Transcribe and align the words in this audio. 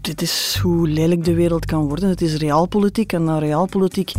dit 0.00 0.22
is 0.22 0.58
hoe 0.62 0.88
lelijk 0.88 1.24
de 1.24 1.34
wereld 1.34 1.64
kan 1.64 1.86
worden. 1.86 2.08
Het 2.08 2.20
is 2.20 2.36
realpolitiek 2.36 3.12
en 3.12 3.24
na 3.24 3.38
realpolitiek 3.38 4.12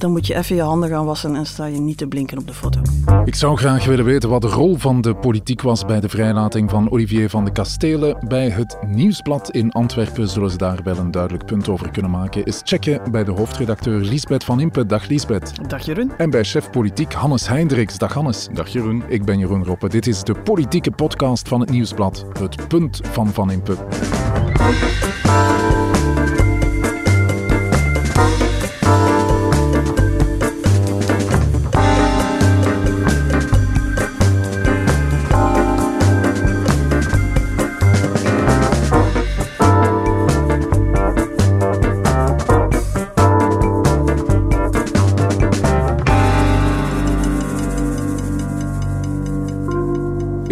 dan 0.00 0.10
moet 0.10 0.26
je 0.26 0.34
even 0.34 0.56
je 0.56 0.62
handen 0.62 0.88
gaan 0.88 1.04
wassen 1.04 1.36
en 1.36 1.46
sta 1.46 1.66
je 1.66 1.80
niet 1.80 1.96
te 1.96 2.06
blinken 2.06 2.38
op 2.38 2.46
de 2.46 2.54
foto. 2.54 2.80
Ik 3.24 3.34
zou 3.34 3.56
graag 3.56 3.84
willen 3.84 4.04
weten 4.04 4.28
wat 4.28 4.42
de 4.42 4.48
rol 4.48 4.76
van 4.76 5.00
de 5.00 5.14
politiek 5.14 5.62
was 5.62 5.84
bij 5.84 6.00
de 6.00 6.08
vrijlating 6.08 6.70
van 6.70 6.90
Olivier 6.90 7.30
van 7.30 7.44
de 7.44 7.52
Kastelen. 7.52 8.16
Bij 8.28 8.48
het 8.48 8.78
Nieuwsblad 8.86 9.50
in 9.50 9.72
Antwerpen 9.72 10.28
zullen 10.28 10.50
ze 10.50 10.56
daar 10.56 10.80
wel 10.84 10.96
een 10.96 11.10
duidelijk 11.10 11.46
punt 11.46 11.68
over 11.68 11.90
kunnen 11.90 12.10
maken. 12.10 12.44
Is 12.44 12.60
checken 12.64 13.10
bij 13.10 13.24
de 13.24 13.30
hoofdredacteur 13.30 14.00
Liesbeth 14.00 14.44
van 14.44 14.60
Impe. 14.60 14.86
Dag 14.86 15.08
Liesbeth. 15.08 15.68
Dag 15.68 15.84
Jeroen. 15.84 16.12
En 16.16 16.30
bij 16.30 16.44
chef 16.44 16.70
politiek 16.70 17.12
Hannes 17.12 17.48
Heindriks. 17.48 17.98
Dag 17.98 18.12
Hannes. 18.12 18.48
Dag 18.52 18.68
Jeroen. 18.68 19.02
Ik 19.08 19.24
ben 19.24 19.38
Jeroen 19.38 19.64
Roppe. 19.64 19.88
Dit 19.88 20.06
is 20.06 20.22
de 20.22 20.34
politieke 20.34 20.90
podcast 20.90 21.48
van 21.48 21.60
het 21.60 21.70
Nieuwsblad. 21.70 22.24
Het 22.38 22.68
punt 22.68 23.00
van 23.12 23.28
Van 23.28 23.50
Impe. 23.50 23.76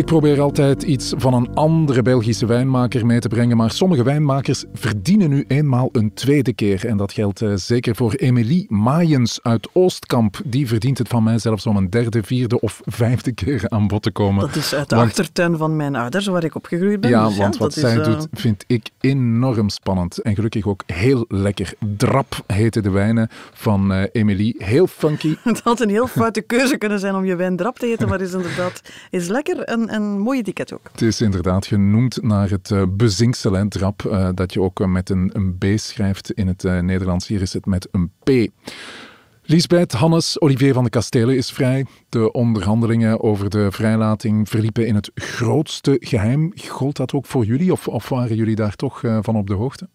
Probeer 0.08 0.40
altijd 0.40 0.82
iets 0.82 1.12
van 1.16 1.34
een 1.34 1.54
andere 1.54 2.02
Belgische 2.02 2.46
wijnmaker 2.46 3.06
mee 3.06 3.18
te 3.18 3.28
brengen, 3.28 3.56
maar 3.56 3.70
sommige 3.70 4.02
wijnmakers 4.02 4.64
verdienen 4.72 5.30
nu 5.30 5.44
eenmaal 5.48 5.88
een 5.92 6.14
tweede 6.14 6.52
keer. 6.52 6.86
En 6.86 6.96
dat 6.96 7.12
geldt 7.12 7.40
uh, 7.40 7.52
zeker 7.54 7.96
voor 7.96 8.12
Emilie 8.12 8.66
Maaiens 8.68 9.38
uit 9.42 9.68
Oostkamp. 9.73 10.40
Die 10.45 10.68
verdient 10.68 10.98
het 10.98 11.09
van 11.09 11.23
mij 11.23 11.38
zelfs 11.38 11.66
om 11.66 11.76
een 11.76 11.90
derde, 11.90 12.23
vierde 12.23 12.60
of 12.60 12.80
vijfde 12.84 13.32
keer 13.32 13.65
aan 13.68 13.87
bod 13.87 14.02
te 14.02 14.10
komen. 14.10 14.40
Dat 14.40 14.56
is 14.56 14.74
uit 14.74 14.88
de 14.88 14.96
want, 14.96 15.09
achtertuin 15.09 15.56
van 15.56 15.76
mijn 15.76 15.96
ouders, 15.96 16.26
waar 16.26 16.45
ik 16.45 16.54
opgegroeid 16.54 17.00
ben. 17.00 17.10
Ja, 17.10 17.26
dus 17.28 17.37
want 17.37 17.56
wat 17.56 17.72
zij 17.72 17.93
is, 17.93 17.98
uh... 17.98 18.04
doet 18.04 18.26
vind 18.32 18.65
ik 18.66 18.90
enorm 19.00 19.68
spannend. 19.68 20.18
En 20.18 20.34
gelukkig 20.34 20.66
ook 20.66 20.82
heel 20.87 21.24
lekker. 21.28 21.72
Drap 21.96 22.45
heten 22.46 22.82
de 22.82 22.90
wijnen 22.90 23.28
van 23.52 23.93
uh, 23.93 24.02
Emilie. 24.12 24.54
Heel 24.59 24.87
funky. 24.87 25.37
Het 25.43 25.60
had 25.60 25.80
een 25.80 25.90
heel 25.90 26.06
foute 26.06 26.40
keuze 26.40 26.76
kunnen 26.76 26.98
zijn 26.98 27.15
om 27.15 27.24
je 27.24 27.37
wijn 27.37 27.56
drap 27.56 27.78
te 27.78 27.87
eten, 27.87 28.09
maar 28.09 28.20
is 28.20 28.32
inderdaad 28.32 28.82
is 29.10 29.28
lekker 29.28 29.60
en 29.60 29.88
een 30.02 30.18
mooi 30.18 30.38
etiket 30.38 30.73
ook. 30.73 30.88
Het 30.93 31.02
is 31.02 31.21
inderdaad 31.21 31.66
genoemd 31.66 32.23
naar 32.23 32.51
het 32.51 32.71
uh, 32.71 32.82
bezinksel 32.91 33.57
en 33.57 33.68
drap, 33.68 34.02
uh, 34.02 34.29
dat 34.35 34.52
je 34.52 34.60
ook 34.60 34.80
uh, 34.80 34.87
met 34.87 35.10
een, 35.10 35.30
een, 35.32 35.59
B 35.59 35.65
schrijft 35.74 36.32
in 36.32 36.46
het 36.46 36.63
Nederlands. 36.63 37.27
Hier 37.27 37.40
is 37.40 37.52
het 37.52 37.66
met 37.66 37.88
een 37.90 38.10
P. 38.24 38.51
Lisbeth, 39.43 39.93
Hannes, 39.93 40.40
Olivier 40.40 40.74
van 40.74 40.85
de 40.85 40.90
Kastelen 40.90 41.37
is 41.37 41.51
vrij. 41.51 41.87
De 42.09 42.32
onderhandelingen 42.32 43.23
over 43.23 43.51
de 43.51 43.73
vrijlating 43.73 44.49
verliepen 44.49 44.87
in 44.87 44.95
het 44.95 45.10
grootste 45.15 45.96
geheim. 46.01 46.52
Gold 46.55 46.96
dat 46.96 47.12
ook 47.12 47.27
voor 47.27 47.45
jullie 47.45 47.73
of, 47.73 47.88
of 47.88 48.09
waren 48.09 48.37
jullie 48.37 48.57
daar 48.57 48.77
toch 48.77 49.01
van 49.01 49.37
op 49.37 49.46
de 49.46 49.55
hoogte? 49.55 49.88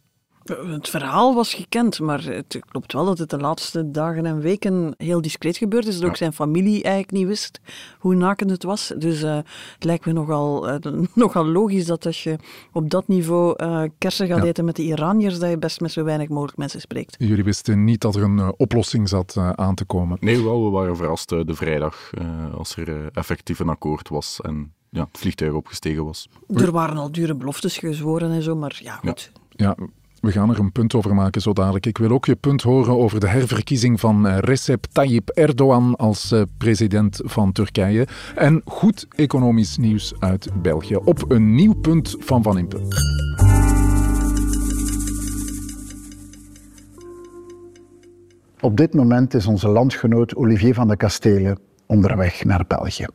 Het 0.44 0.90
verhaal 0.90 1.36
was 1.36 1.54
gekend, 1.54 2.00
maar 2.00 2.24
het 2.24 2.60
klopt 2.70 2.94
wel 2.94 3.06
dat 3.06 3.18
het 3.18 3.30
de 3.30 3.38
laatste 3.38 3.92
dagen 3.92 4.26
en 4.26 4.40
weken 4.40 4.94
heel 4.98 5.22
discreet 5.22 5.58
gebeurd 5.58 5.88
is. 5.88 6.00
Dat 6.00 6.10
ook 6.10 6.16
zijn 6.16 6.34
familie 6.34 6.84
eigenlijk 6.84 7.12
niet 7.12 7.28
wist 7.28 7.60
hoe 8.00 8.16
nakend 8.16 8.50
het 8.50 8.64
was. 8.64 8.94
Dus 8.98 9.24
uh, 9.24 9.36
het 9.74 9.84
lijkt 9.84 10.06
me 10.06 10.12
nogal, 10.12 10.70
uh, 10.70 10.76
nogal 11.14 11.46
logisch 11.46 11.86
dat 11.86 12.06
als 12.06 12.24
je 12.24 12.36
op 12.72 12.90
dat 12.90 13.08
niveau 13.08 13.64
uh, 13.64 13.84
kersen 13.98 14.28
gaat 14.28 14.42
ja. 14.42 14.44
eten 14.44 14.66
met 14.66 14.76
de 14.76 14.84
Iraniërs, 14.84 15.40
dat 15.40 15.50
je 15.50 15.58
best 15.58 15.82
met 15.82 15.92
zo 15.92 16.04
weinig 16.04 16.30
mogelijk 16.30 16.58
mensen 16.58 16.82
spreekt. 16.82 17.16
Jullie 17.20 17.44
wisten 17.44 17.84
niet 17.84 18.02
dat 18.02 18.16
er 18.16 18.24
een 18.24 18.54
oplossing 18.58 19.10
zat 19.10 19.38
aan 19.56 19.76
te 19.76 19.86
komen? 19.86 20.18
Nee, 20.20 20.44
wel, 20.44 20.64
we 20.64 20.70
waren 20.70 20.96
verrast 20.96 21.30
de 21.30 21.56
vrijdag 21.56 22.12
als 22.58 22.76
er 22.76 23.10
effectief 23.14 23.60
een 23.60 23.70
akkoord 23.70 24.10
was 24.10 24.42
en 24.42 24.74
ja, 24.90 25.08
het 25.12 25.18
vliegtuig 25.18 25.54
opgestegen 25.54 26.06
was. 26.06 26.30
Er 26.48 26.72
waren 26.72 26.98
al 26.98 27.12
dure 27.12 27.36
beloftes 27.36 27.78
gezworen 27.78 28.32
en 28.32 28.42
zo, 28.42 28.56
maar 28.56 28.80
ja, 28.84 28.96
goed. 28.96 29.32
ja. 29.50 29.76
ja. 29.78 29.88
We 30.24 30.32
gaan 30.32 30.50
er 30.50 30.60
een 30.60 30.72
punt 30.72 30.96
over 30.96 31.16
maken 31.16 31.42
zo 31.42 31.54
dadelijk. 31.54 31.86
Ik 31.86 31.98
wil 31.98 32.10
ook 32.10 32.26
je 32.26 32.36
punt 32.36 32.62
horen 32.62 32.98
over 32.98 33.20
de 33.20 33.28
herverkiezing 33.28 34.00
van 34.00 34.28
Recep 34.28 34.86
Tayyip 34.92 35.30
Erdogan 35.30 35.96
als 35.96 36.34
president 36.58 37.22
van 37.24 37.52
Turkije. 37.52 38.08
En 38.36 38.62
goed 38.66 39.08
economisch 39.16 39.78
nieuws 39.78 40.14
uit 40.20 40.50
België. 40.62 40.96
Op 40.96 41.32
een 41.32 41.56
nieuw 41.56 41.74
punt 41.74 42.16
van 42.20 42.44
Van 42.44 42.58
Impe. 42.58 42.78
Op 48.60 48.78
dit 48.78 48.94
moment 48.94 49.34
is 49.34 49.46
onze 49.46 49.68
landgenoot 49.68 50.36
Olivier 50.36 50.74
van 50.74 50.88
de 50.88 50.98
Kastelen 50.98 51.60
onderweg 51.86 52.44
naar 52.44 52.66
België. 52.68 53.08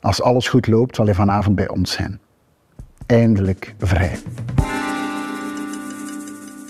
Als 0.00 0.22
alles 0.22 0.48
goed 0.48 0.66
loopt, 0.66 0.96
zal 0.96 1.04
hij 1.04 1.14
vanavond 1.14 1.56
bij 1.56 1.68
ons 1.68 1.92
zijn. 1.92 2.20
Eindelijk 3.06 3.74
vrij. 3.78 4.18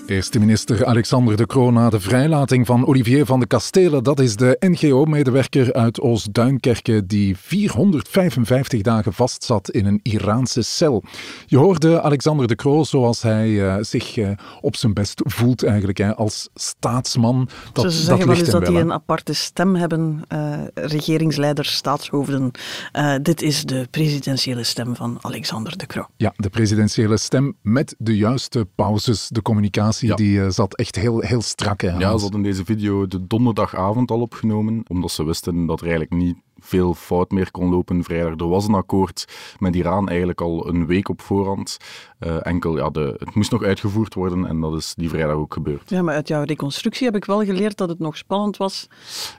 Eerste 0.07 0.39
minister 0.39 0.85
Alexander 0.85 1.37
De 1.37 1.45
Croo 1.45 1.71
na 1.71 1.89
de 1.89 1.99
vrijlating 1.99 2.65
van 2.65 2.85
Olivier 2.85 3.25
van 3.25 3.39
de 3.39 3.45
Kastelen. 3.45 4.03
Dat 4.03 4.19
is 4.19 4.35
de 4.35 4.57
NGO-medewerker 4.59 5.73
uit 5.73 6.01
Oost-Duinkerke 6.01 7.05
die 7.05 7.37
455 7.37 8.81
dagen 8.81 9.13
vastzat 9.13 9.69
in 9.69 9.85
een 9.85 9.99
Iraanse 10.03 10.61
cel. 10.61 11.03
Je 11.45 11.57
hoorde 11.57 12.01
Alexander 12.01 12.47
De 12.47 12.55
Croo 12.55 12.83
zoals 12.83 13.21
hij 13.21 13.49
uh, 13.49 13.75
zich 13.81 14.17
uh, 14.17 14.29
op 14.61 14.75
zijn 14.75 14.93
best 14.93 15.21
voelt 15.25 15.63
eigenlijk 15.63 15.97
hè, 15.97 16.15
als 16.15 16.49
staatsman. 16.53 17.49
Dat, 17.73 17.93
Ze 17.93 18.01
zeggen 18.01 18.27
wel 18.27 18.37
eens 18.37 18.49
dat 18.49 18.65
die 18.65 18.77
een 18.77 18.93
aparte 18.93 19.33
stem 19.33 19.75
hebben, 19.75 20.21
uh, 20.33 20.57
regeringsleiders, 20.73 21.73
staatshoofden. 21.73 22.51
dit 23.21 23.41
is 23.41 23.63
de 23.63 23.87
presidentiële 23.91 24.63
stem 24.63 24.95
van 24.95 25.17
Alexander 25.21 25.77
De 25.77 25.85
Croo. 25.85 26.07
Ja, 26.17 26.33
de 26.35 26.49
presidentiële 26.49 27.17
stem 27.17 27.57
met 27.61 27.95
de 27.97 28.17
juiste 28.17 28.67
pauzes, 28.75 29.27
de 29.27 29.41
communicatie 29.41 29.95
ja. 29.99 30.15
die 30.15 30.37
uh, 30.37 30.49
zat 30.49 30.75
echt 30.75 30.95
heel, 30.95 31.19
heel 31.19 31.41
strak. 31.41 31.81
Hè, 31.81 31.97
ja, 31.97 32.17
ze 32.17 32.23
hadden 32.23 32.41
deze 32.41 32.65
video 32.65 33.07
de 33.07 33.27
donderdagavond 33.27 34.11
al 34.11 34.21
opgenomen, 34.21 34.83
omdat 34.87 35.11
ze 35.11 35.23
wisten 35.23 35.65
dat 35.65 35.81
er 35.81 35.87
eigenlijk 35.87 36.21
niet 36.21 36.35
veel 36.59 36.93
fout 36.93 37.31
meer 37.31 37.51
kon 37.51 37.69
lopen 37.69 38.03
vrijdag. 38.03 38.39
Er 38.39 38.47
was 38.47 38.67
een 38.67 38.73
akkoord 38.73 39.27
met 39.59 39.75
Iran 39.75 40.07
eigenlijk 40.07 40.41
al 40.41 40.67
een 40.67 40.85
week 40.85 41.09
op 41.09 41.21
voorhand. 41.21 41.77
Uh, 42.19 42.37
enkel, 42.41 42.77
ja, 42.77 42.89
de, 42.89 43.15
het 43.17 43.35
moest 43.35 43.51
nog 43.51 43.63
uitgevoerd 43.63 44.13
worden 44.13 44.45
en 44.45 44.59
dat 44.59 44.75
is 44.75 44.93
die 44.95 45.09
vrijdag 45.09 45.35
ook 45.35 45.53
gebeurd. 45.53 45.89
Ja, 45.89 46.01
maar 46.01 46.15
uit 46.15 46.27
jouw 46.27 46.43
reconstructie 46.43 47.05
heb 47.05 47.15
ik 47.15 47.25
wel 47.25 47.45
geleerd 47.45 47.77
dat 47.77 47.89
het 47.89 47.99
nog 47.99 48.17
spannend 48.17 48.57
was 48.57 48.87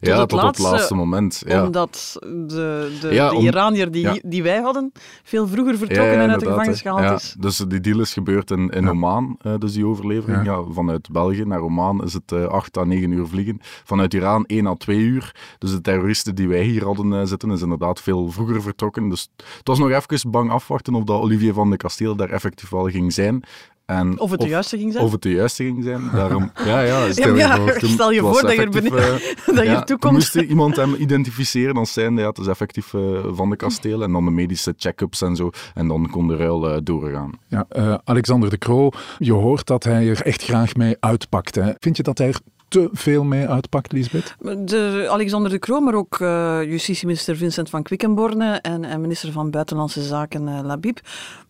tot 0.00 0.08
ja, 0.08 0.20
het, 0.20 0.28
tot 0.28 0.40
laatste, 0.40 0.62
het 0.62 0.72
laatste 0.72 0.94
moment. 0.94 1.42
Ja. 1.46 1.64
Omdat 1.64 2.16
de, 2.20 2.98
de, 3.00 3.08
ja, 3.10 3.32
om, 3.32 3.40
de 3.40 3.46
Iranier 3.46 3.90
die, 3.90 4.02
ja. 4.02 4.16
die 4.22 4.42
wij 4.42 4.60
hadden 4.60 4.92
veel 5.22 5.46
vroeger 5.46 5.78
vertrokken 5.78 6.18
en 6.18 6.30
uit 6.30 6.40
de 6.40 6.46
gevangenis 6.46 6.80
gehaald 6.80 7.20
is. 7.20 7.34
Dus 7.38 7.56
die 7.56 7.80
deal 7.80 8.00
is 8.00 8.12
gebeurd 8.12 8.50
in, 8.50 8.68
in 8.68 8.88
Oman, 8.88 9.38
uh, 9.42 9.54
dus 9.58 9.72
die 9.72 9.86
overlevering. 9.86 10.44
Ja. 10.44 10.62
vanuit 10.70 11.10
België 11.10 11.44
naar 11.44 11.60
Oman 11.60 12.04
is 12.04 12.12
het 12.12 12.32
uh, 12.32 12.44
8 12.44 12.76
à 12.76 12.84
9 12.84 13.10
uur 13.12 13.26
vliegen. 13.26 13.58
Vanuit 13.84 14.14
Iran 14.14 14.44
1 14.46 14.66
à 14.66 14.74
2 14.74 14.98
uur. 14.98 15.34
Dus 15.58 15.70
de 15.70 15.80
terroristen 15.80 16.34
die 16.34 16.48
wij 16.48 16.62
hier 16.62 16.84
hadden 16.84 17.07
zitten, 17.26 17.50
is 17.50 17.62
inderdaad 17.62 18.00
veel 18.00 18.30
vroeger 18.30 18.62
vertrokken. 18.62 19.08
Dus 19.08 19.30
het 19.36 19.66
was 19.66 19.78
nog 19.78 19.90
even 19.90 20.30
bang 20.30 20.50
afwachten 20.50 20.94
of 20.94 21.04
dat 21.04 21.20
Olivier 21.20 21.52
van 21.52 21.70
de 21.70 21.76
Kasteel 21.76 22.16
daar 22.16 22.30
effectief 22.30 22.68
wel 22.68 22.88
ging 22.88 23.12
zijn. 23.12 23.44
En 23.88 24.20
of 24.20 24.30
het 24.30 24.40
de 24.40 24.46
of, 24.46 24.52
juiste 24.52 24.78
ging 24.78 24.92
zijn? 24.92 25.04
Of 25.04 25.12
het 25.12 25.22
de 25.22 25.30
juiste 25.30 25.64
ging 25.64 25.84
zijn. 25.84 26.10
Daarom, 26.12 26.50
ja, 26.64 26.80
ja, 26.80 27.12
stel 27.12 27.34
je 27.34 27.36
ja, 27.36 27.56
voor. 27.56 27.78
Stel 27.82 28.12
je 28.12 28.20
voor 28.20 28.42
dat 28.42 28.52
je 28.52 28.60
er 28.60 28.70
benieuwd, 28.70 28.94
uh, 28.94 29.00
dat 29.56 29.64
je 29.64 29.64
ja, 29.64 29.82
toekomt. 29.82 30.12
moest 30.12 30.34
iemand 30.34 30.76
hem 30.76 30.94
identificeren 30.94 31.76
als 31.76 31.92
zijnde, 31.92 32.20
ja, 32.20 32.28
het 32.28 32.38
is 32.38 32.46
effectief 32.46 32.92
uh, 32.92 33.18
van 33.30 33.50
de 33.50 33.56
kasteel. 33.56 34.02
En 34.02 34.12
dan 34.12 34.24
de 34.24 34.30
medische 34.30 34.74
check-ups 34.76 35.22
en 35.22 35.36
zo. 35.36 35.50
En 35.74 35.88
dan 35.88 36.08
kon 36.10 36.28
de 36.28 36.36
ruil 36.36 36.70
uh, 36.70 36.76
doorgaan. 36.82 37.30
Ja, 37.46 37.66
Alexander 38.04 38.50
de 38.50 38.58
Croo, 38.58 38.90
je 39.18 39.32
hoort 39.32 39.66
dat 39.66 39.84
hij 39.84 40.08
er 40.08 40.22
echt 40.22 40.42
graag 40.42 40.74
mee 40.74 40.96
uitpakt. 41.00 41.54
Hè. 41.54 41.72
Vind 41.78 41.96
je 41.96 42.02
dat 42.02 42.18
hij 42.18 42.28
er 42.28 42.40
te 42.68 42.88
veel 42.92 43.24
mee 43.24 43.48
uitpakt, 43.48 43.92
Lisbeth? 43.92 44.34
De 44.58 45.06
Alexander 45.10 45.50
de 45.50 45.58
Croo, 45.58 45.80
maar 45.80 45.94
ook 45.94 46.18
uh, 46.18 46.62
justitieminister 46.64 47.36
Vincent 47.36 47.70
van 47.70 47.82
Quickenborne 47.82 48.52
en, 48.52 48.84
en 48.84 49.00
minister 49.00 49.32
van 49.32 49.50
Buitenlandse 49.50 50.02
Zaken 50.02 50.48
uh, 50.48 50.60
Labib 50.62 50.98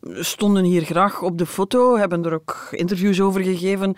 stonden 0.03 0.65
hier 0.65 0.83
graag 0.83 1.23
op 1.23 1.39
de 1.39 1.47
foto, 1.47 1.97
hebben 1.97 2.25
er 2.25 2.33
ook 2.33 2.69
interviews 2.71 3.21
over 3.21 3.43
gegeven 3.43 3.95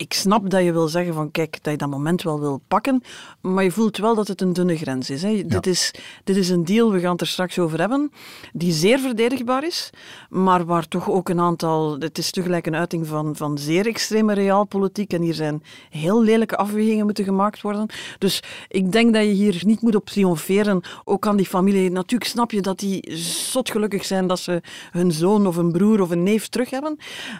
ik 0.00 0.12
snap 0.12 0.50
dat 0.50 0.62
je 0.62 0.72
wil 0.72 0.88
zeggen 0.88 1.14
van 1.14 1.30
kijk, 1.30 1.58
dat 1.62 1.72
je 1.72 1.78
dat 1.78 1.88
moment 1.88 2.22
wel 2.22 2.40
wil 2.40 2.60
pakken, 2.68 3.02
maar 3.40 3.64
je 3.64 3.70
voelt 3.70 3.96
wel 3.96 4.14
dat 4.14 4.28
het 4.28 4.40
een 4.40 4.52
dunne 4.52 4.76
grens 4.76 5.10
is. 5.10 5.22
Hè. 5.22 5.46
Dit, 5.46 5.66
is 5.66 5.94
dit 6.24 6.36
is 6.36 6.48
een 6.48 6.64
deal, 6.64 6.92
we 6.92 7.00
gaan 7.00 7.12
het 7.12 7.20
er 7.20 7.26
straks 7.26 7.58
over 7.58 7.78
hebben, 7.78 8.12
die 8.52 8.72
zeer 8.72 8.98
verdedigbaar 8.98 9.64
is, 9.64 9.90
maar 10.28 10.64
waar 10.64 10.88
toch 10.88 11.10
ook 11.10 11.28
een 11.28 11.40
aantal, 11.40 11.96
het 11.98 12.18
is 12.18 12.30
tegelijk 12.30 12.66
een 12.66 12.74
uiting 12.74 13.06
van, 13.06 13.36
van 13.36 13.58
zeer 13.58 13.86
extreme 13.86 14.34
realpolitiek 14.34 15.12
en 15.12 15.22
hier 15.22 15.34
zijn 15.34 15.62
heel 15.90 16.22
lelijke 16.22 16.56
afwegingen 16.56 17.04
moeten 17.04 17.24
gemaakt 17.24 17.62
worden. 17.62 17.86
Dus 18.18 18.42
ik 18.68 18.92
denk 18.92 19.14
dat 19.14 19.22
je 19.22 19.30
hier 19.30 19.62
niet 19.66 19.82
moet 19.82 19.94
op 19.94 20.06
triomferen, 20.06 20.82
ook 21.04 21.26
aan 21.26 21.36
die 21.36 21.46
familie. 21.46 21.90
Natuurlijk 21.90 22.30
snap 22.30 22.50
je 22.50 22.60
dat 22.60 22.78
die 22.78 23.16
zot 23.16 23.70
gelukkig 23.70 24.04
zijn 24.04 24.26
dat 24.26 24.38
ze 24.38 24.62
hun 24.90 25.12
zoon 25.12 25.46
of 25.46 25.56
een 25.56 25.72
broer 25.72 26.00
of 26.00 26.10
een 26.10 26.22
neef 26.22 26.48
terug 26.48 26.70
hebben, 26.70 26.98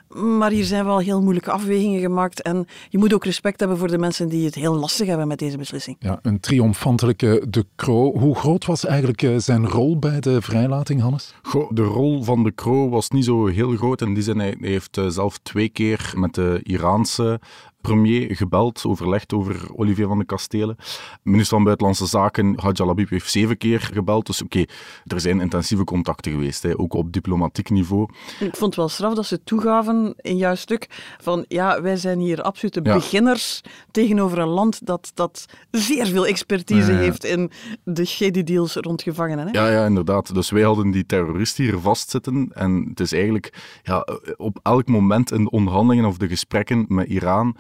maar 0.09 0.51
hier 0.51 0.65
zijn 0.65 0.85
wel 0.85 0.99
heel 0.99 1.23
moeilijke 1.23 1.51
afwegingen 1.51 2.01
gemaakt 2.01 2.49
en 2.51 2.67
je 2.89 2.99
moet 2.99 3.15
ook 3.15 3.25
respect 3.25 3.61
hebben 3.61 3.79
voor 3.79 3.89
de 3.89 3.99
mensen 3.99 4.29
die 4.29 4.45
het 4.45 4.55
heel 4.55 4.75
lastig 4.75 5.07
hebben 5.07 5.29
met 5.29 5.39
deze 5.39 5.57
beslissing. 5.57 5.97
Ja, 5.99 6.19
een 6.23 6.41
triomfantelijke 6.41 7.47
De 7.49 7.67
Croo. 7.77 8.19
Hoe 8.19 8.35
groot 8.35 8.65
was 8.65 8.85
eigenlijk 8.85 9.23
eh, 9.23 9.37
zijn 9.37 9.69
rol 9.69 9.99
bij 9.99 10.21
de 10.21 10.43
vrijlating, 10.43 11.01
Hannes? 11.01 11.35
Goh, 11.43 11.71
de 11.73 11.83
rol 11.83 12.23
van 12.23 12.45
De 12.45 12.55
Croo 12.55 12.89
was 12.89 13.11
niet 13.11 13.25
zo 13.25 13.47
heel 13.47 13.77
groot. 13.77 14.01
In 14.01 14.15
die 14.15 14.23
zin, 14.23 14.39
hij 14.39 14.57
heeft 14.61 14.97
eh, 14.97 15.07
zelf 15.09 15.39
twee 15.39 15.69
keer 15.69 16.13
met 16.17 16.35
de 16.35 16.61
Iraanse 16.63 17.41
premier 17.81 18.37
gebeld, 18.37 18.85
overlegd 18.87 19.33
over 19.33 19.75
Olivier 19.77 20.07
van 20.07 20.19
de 20.19 20.25
Kastelen. 20.25 20.77
Minister 21.23 21.55
van 21.55 21.65
Buitenlandse 21.65 22.07
Zaken, 22.07 22.59
Hadja 22.61 22.85
Labib, 22.85 23.09
heeft 23.09 23.31
zeven 23.31 23.57
keer 23.57 23.81
gebeld. 23.81 24.27
Dus 24.27 24.43
oké, 24.43 24.65
er 25.05 25.21
zijn 25.21 25.41
intensieve 25.41 25.85
contacten 25.85 26.33
geweest, 26.33 26.63
hè, 26.63 26.79
ook 26.79 26.95
op 26.95 27.13
diplomatiek 27.13 27.71
niveau. 27.71 28.09
Ik 28.41 28.57
vond 28.57 28.61
het 28.61 28.75
wel 28.75 28.89
straf 28.89 29.15
dat 29.15 29.27
ze 29.27 29.45
toegaven 29.45 30.15
in 30.17 30.37
jouw 30.37 30.55
stuk 30.55 30.87
van 31.21 31.45
ja, 31.49 31.83
wij 31.83 31.97
zijn 31.97 32.19
hier 32.19 32.43
absolute 32.43 32.83
beginners 32.83 33.61
tegenover 33.91 34.39
een 34.39 34.49
land 34.49 34.87
dat, 34.87 35.11
dat 35.15 35.47
zeer 35.71 36.07
veel 36.07 36.27
expertise 36.27 36.93
heeft 36.93 37.25
in 37.25 37.51
de 37.85 38.05
shady 38.05 38.43
deals 38.43 38.75
rond 38.75 39.03
gevangenen. 39.03 39.47
Hè? 39.47 39.53
Ja, 39.53 39.71
ja, 39.71 39.87
inderdaad. 39.87 40.35
Dus 40.35 40.51
wij 40.51 40.63
hadden 40.63 40.91
die 40.91 41.07
terrorist 41.07 41.57
hier 41.57 41.79
vastzitten 41.79 42.51
en 42.55 42.87
het 42.89 43.01
is 43.01 43.13
eigenlijk 43.13 43.79
ja, 43.83 44.07
op 44.37 44.59
elk 44.63 44.87
moment 44.87 45.33
in 45.33 45.45
de 45.45 45.51
onderhandelingen 45.51 46.09
of 46.09 46.17
de 46.17 46.29
gesprekken 46.29 46.85
met 46.89 47.09
Iran 47.09 47.57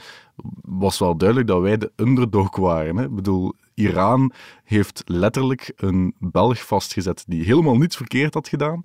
was 0.62 0.98
wel 0.98 1.16
duidelijk 1.16 1.48
dat 1.48 1.60
wij 1.60 1.76
de 1.78 1.92
underdog 1.96 2.56
waren. 2.56 2.96
Hè. 2.96 3.04
Ik 3.04 3.14
bedoel, 3.14 3.54
Iran 3.74 4.32
heeft 4.64 5.02
letterlijk 5.06 5.72
een 5.76 6.14
Belg 6.18 6.66
vastgezet 6.66 7.24
die 7.26 7.44
helemaal 7.44 7.76
niets 7.76 7.96
verkeerd 7.96 8.34
had 8.34 8.48
gedaan 8.48 8.80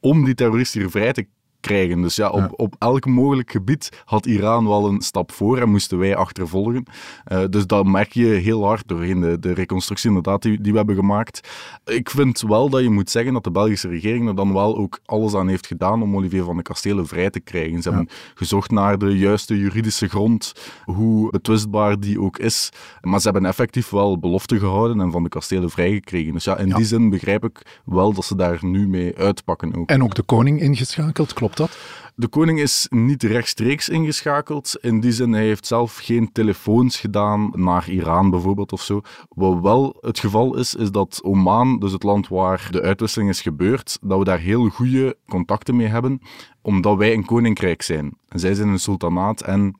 om 0.00 0.24
die 0.24 0.34
terrorist 0.34 0.74
hier 0.74 0.90
vrij 0.90 1.12
te 1.12 1.26
krijgen. 1.60 2.02
Dus 2.02 2.16
ja, 2.16 2.30
op, 2.30 2.52
op 2.56 2.74
elk 2.78 3.06
mogelijk 3.06 3.50
gebied 3.50 4.02
had 4.04 4.26
Iran 4.26 4.68
wel 4.68 4.88
een 4.88 5.00
stap 5.00 5.32
voor 5.32 5.58
en 5.58 5.70
moesten 5.70 5.98
wij 5.98 6.16
achtervolgen. 6.16 6.84
Uh, 7.32 7.44
dus 7.50 7.66
dat 7.66 7.86
merk 7.86 8.12
je 8.12 8.26
heel 8.26 8.64
hard 8.64 8.88
doorheen 8.88 9.20
de, 9.20 9.38
de 9.38 9.52
reconstructie 9.52 10.08
inderdaad 10.08 10.42
die, 10.42 10.60
die 10.60 10.72
we 10.72 10.78
hebben 10.78 10.96
gemaakt. 10.96 11.48
Ik 11.84 12.10
vind 12.10 12.40
wel 12.40 12.68
dat 12.68 12.82
je 12.82 12.90
moet 12.90 13.10
zeggen 13.10 13.32
dat 13.32 13.44
de 13.44 13.50
Belgische 13.50 13.88
regering 13.88 14.28
er 14.28 14.34
dan 14.34 14.52
wel 14.52 14.76
ook 14.76 14.98
alles 15.04 15.34
aan 15.34 15.48
heeft 15.48 15.66
gedaan 15.66 16.02
om 16.02 16.16
Olivier 16.16 16.44
van 16.44 16.56
de 16.56 16.62
Kastelen 16.62 17.06
vrij 17.06 17.30
te 17.30 17.40
krijgen. 17.40 17.82
Ze 17.82 17.88
hebben 17.88 18.08
gezocht 18.34 18.70
naar 18.70 18.98
de 18.98 19.18
juiste 19.18 19.58
juridische 19.58 20.08
grond, 20.08 20.52
hoe 20.84 21.30
betwistbaar 21.30 22.00
die 22.00 22.20
ook 22.20 22.38
is. 22.38 22.70
Maar 23.00 23.20
ze 23.20 23.30
hebben 23.30 23.48
effectief 23.48 23.90
wel 23.90 24.18
belofte 24.18 24.58
gehouden 24.58 25.00
en 25.00 25.10
van 25.10 25.22
de 25.22 25.28
Kastelen 25.28 25.70
vrijgekregen. 25.70 26.32
Dus 26.32 26.44
ja, 26.44 26.58
in 26.58 26.68
die 26.68 26.84
zin 26.84 27.10
begrijp 27.10 27.44
ik 27.44 27.80
wel 27.84 28.12
dat 28.12 28.24
ze 28.24 28.36
daar 28.36 28.58
nu 28.60 28.88
mee 28.88 29.16
uitpakken 29.16 29.76
ook. 29.76 29.88
En 29.88 30.02
ook 30.02 30.14
de 30.14 30.22
koning 30.22 30.60
ingeschakeld, 30.60 31.32
klopt 31.32 31.45
dat? 31.54 31.78
De 32.18 32.28
koning 32.28 32.60
is 32.60 32.86
niet 32.90 33.22
rechtstreeks 33.22 33.88
ingeschakeld. 33.88 34.76
In 34.80 35.00
die 35.00 35.12
zin, 35.12 35.32
hij 35.32 35.44
heeft 35.44 35.66
zelf 35.66 35.96
geen 35.96 36.32
telefoons 36.32 36.96
gedaan 36.96 37.50
naar 37.54 37.88
Iran 37.88 38.30
bijvoorbeeld 38.30 38.72
of 38.72 38.82
zo. 38.82 39.00
Wat 39.28 39.60
wel 39.60 39.96
het 40.00 40.18
geval 40.18 40.56
is, 40.56 40.74
is 40.74 40.90
dat 40.90 41.20
Oman, 41.22 41.78
dus 41.78 41.92
het 41.92 42.02
land 42.02 42.28
waar 42.28 42.68
de 42.70 42.82
uitwisseling 42.82 43.30
is 43.30 43.40
gebeurd, 43.40 43.98
dat 44.00 44.18
we 44.18 44.24
daar 44.24 44.38
heel 44.38 44.68
goede 44.68 45.16
contacten 45.28 45.76
mee 45.76 45.86
hebben, 45.86 46.20
omdat 46.62 46.96
wij 46.96 47.12
een 47.12 47.24
koninkrijk 47.24 47.82
zijn. 47.82 48.16
En 48.28 48.40
zij 48.40 48.54
zijn 48.54 48.68
een 48.68 48.78
sultanaat 48.78 49.42
en 49.42 49.76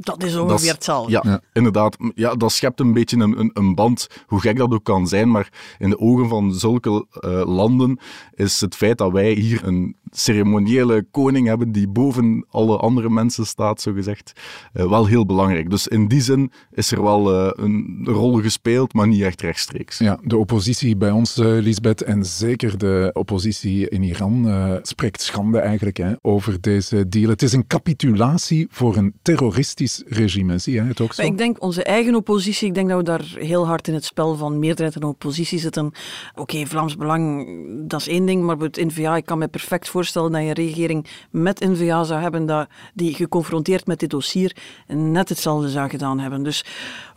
dat 0.00 0.22
is 0.22 0.36
ongeveer 0.36 0.72
hetzelfde. 0.72 1.20
Ja, 1.22 1.40
inderdaad. 1.52 1.96
Ja, 2.14 2.34
dat 2.34 2.52
schept 2.52 2.80
een 2.80 2.92
beetje 2.92 3.16
een, 3.16 3.38
een, 3.38 3.50
een, 3.54 3.74
band, 3.74 4.06
hoe 4.26 4.40
gek 4.40 4.56
dat 4.56 4.72
ook 4.72 4.84
kan 4.84 5.06
zijn. 5.06 5.30
Maar 5.30 5.76
in 5.78 5.90
de 5.90 5.98
ogen 5.98 6.28
van 6.28 6.54
zulke 6.54 6.90
uh, 6.90 7.46
landen 7.46 7.98
is 8.34 8.60
het 8.60 8.74
feit 8.74 8.98
dat 8.98 9.12
wij 9.12 9.32
hier 9.32 9.66
een 9.66 9.96
ceremoniële 10.10 11.06
koning 11.10 11.46
hebben 11.46 11.72
die 11.72 11.88
boven 11.88 12.46
alle 12.50 12.76
andere 12.76 13.10
mensen 13.10 13.46
staat, 13.46 13.80
zogezegd, 13.80 14.32
uh, 14.74 14.88
wel 14.88 15.06
heel 15.06 15.26
belangrijk. 15.26 15.70
Dus 15.70 15.88
in 15.88 16.08
die 16.08 16.20
zin 16.20 16.52
is 16.70 16.92
er 16.92 17.02
wel 17.02 17.34
uh, 17.34 17.50
een 17.54 18.00
rol 18.04 18.40
gespeeld, 18.40 18.94
maar 18.94 19.08
niet 19.08 19.22
echt 19.22 19.40
rechtstreeks. 19.40 19.98
Ja, 19.98 20.18
de 20.22 20.36
oppositie 20.36 20.96
bij 20.96 21.10
ons, 21.10 21.36
Lisbeth, 21.36 22.02
en 22.02 22.24
zeker 22.24 22.78
de 22.78 23.10
oppositie 23.12 23.88
in 23.88 24.02
Iran, 24.02 24.80
spreekt 24.82 25.22
schande 25.22 25.58
eigenlijk 25.58 25.96
hè, 25.96 26.12
over 26.22 26.60
deze 26.60 27.08
deal. 27.08 27.30
Het 27.30 27.42
is 27.42 27.52
een 27.52 27.66
capitulatie 27.66 28.66
voor 28.70 28.96
een 28.96 29.14
terroristisch 29.22 30.02
regime. 30.06 30.58
Zie 30.58 30.74
jij 30.74 30.84
het 30.84 31.00
ook 31.00 31.14
zo? 31.14 31.22
ik 31.22 31.38
denk 31.38 31.62
onze 31.62 31.82
eigen 31.82 32.14
oppositie, 32.14 32.68
ik 32.68 32.74
denk 32.74 32.88
dat 32.88 32.98
we 32.98 33.04
daar 33.04 33.34
heel 33.38 33.66
hard 33.66 33.88
in 33.88 33.94
het 33.94 34.04
spel 34.04 34.36
van 34.36 34.58
meerderheid 34.58 34.96
en 34.96 35.02
oppositie 35.02 35.58
zitten. 35.58 35.92
Oké, 36.34 36.66
Vlaams 36.66 36.96
Belang, 36.96 37.46
dat 37.88 38.00
is 38.00 38.08
één 38.08 38.26
ding, 38.26 38.44
maar 38.44 38.56
het 38.56 38.76
N-VA, 38.76 39.16
ik 39.16 39.24
kan 39.24 39.38
me 39.38 39.48
perfect 39.48 39.88
voorstellen 39.98 40.32
dat 40.32 40.40
je 40.40 40.46
een 40.48 40.52
regering 40.52 41.06
met 41.30 41.60
N-VA 41.60 42.04
zou 42.04 42.20
hebben 42.20 42.46
dat, 42.46 42.68
die 42.94 43.14
geconfronteerd 43.14 43.86
met 43.86 44.00
dit 44.00 44.10
dossier 44.10 44.56
net 44.86 45.28
hetzelfde 45.28 45.68
zou 45.68 45.88
gedaan 45.88 46.18
hebben. 46.18 46.42
Dus 46.42 46.64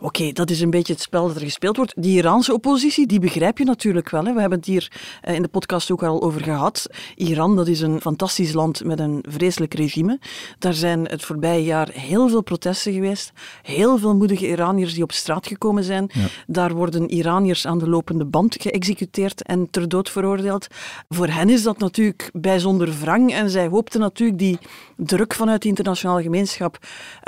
oké, 0.00 0.32
dat 0.32 0.50
is 0.50 0.60
een 0.60 0.70
beetje 0.70 0.92
het 0.92 1.02
spel 1.02 1.26
dat 1.26 1.36
er 1.36 1.42
gespeeld 1.42 1.76
wordt. 1.76 1.92
Die 1.96 2.16
Iraanse 2.16 2.52
oppositie, 2.52 3.06
die 3.06 3.20
begrijp 3.20 3.58
je 3.58 3.64
natuurlijk 3.64 4.10
wel. 4.10 4.24
Hè. 4.24 4.32
We 4.32 4.40
hebben 4.40 4.58
het 4.58 4.66
hier 4.66 4.92
eh, 5.20 5.34
in 5.34 5.42
de 5.42 5.48
podcast 5.48 5.90
ook 5.90 6.02
al 6.02 6.22
over 6.22 6.42
gehad. 6.42 6.86
Iran, 7.14 7.56
dat 7.56 7.68
is 7.68 7.80
een 7.80 8.00
fantastisch 8.00 8.52
land 8.52 8.84
met 8.84 9.00
een 9.00 9.24
vreselijk 9.28 9.74
regime. 9.74 10.18
Daar 10.58 10.74
zijn 10.74 11.06
het 11.06 11.24
voorbije 11.24 11.64
jaar 11.64 11.88
heel 11.92 12.28
veel 12.28 12.42
protesten 12.42 12.60
protesten 12.62 12.92
geweest. 12.92 13.32
Heel 13.62 13.98
veel 13.98 14.16
moedige 14.16 14.48
Iraniërs 14.48 14.94
die 14.94 15.02
op 15.02 15.12
straat 15.12 15.46
gekomen 15.46 15.84
zijn. 15.84 16.10
Daar 16.46 16.74
worden 16.74 17.10
Iraniërs 17.10 17.66
aan 17.66 17.78
de 17.78 17.88
lopende 17.88 18.24
band 18.24 18.56
geëxecuteerd 18.60 19.42
en 19.42 19.70
ter 19.70 19.88
dood 19.88 20.10
veroordeeld. 20.10 20.66
Voor 21.08 21.26
hen 21.26 21.48
is 21.48 21.62
dat 21.62 21.78
natuurlijk 21.78 22.30
bijzonder 22.32 22.71
wrang 22.78 23.32
en 23.32 23.50
zij 23.50 23.66
hoopten 23.66 24.00
natuurlijk 24.00 24.38
die 24.38 24.58
druk 24.96 25.34
vanuit 25.34 25.62
de 25.62 25.68
internationale 25.68 26.22
gemeenschap 26.22 26.78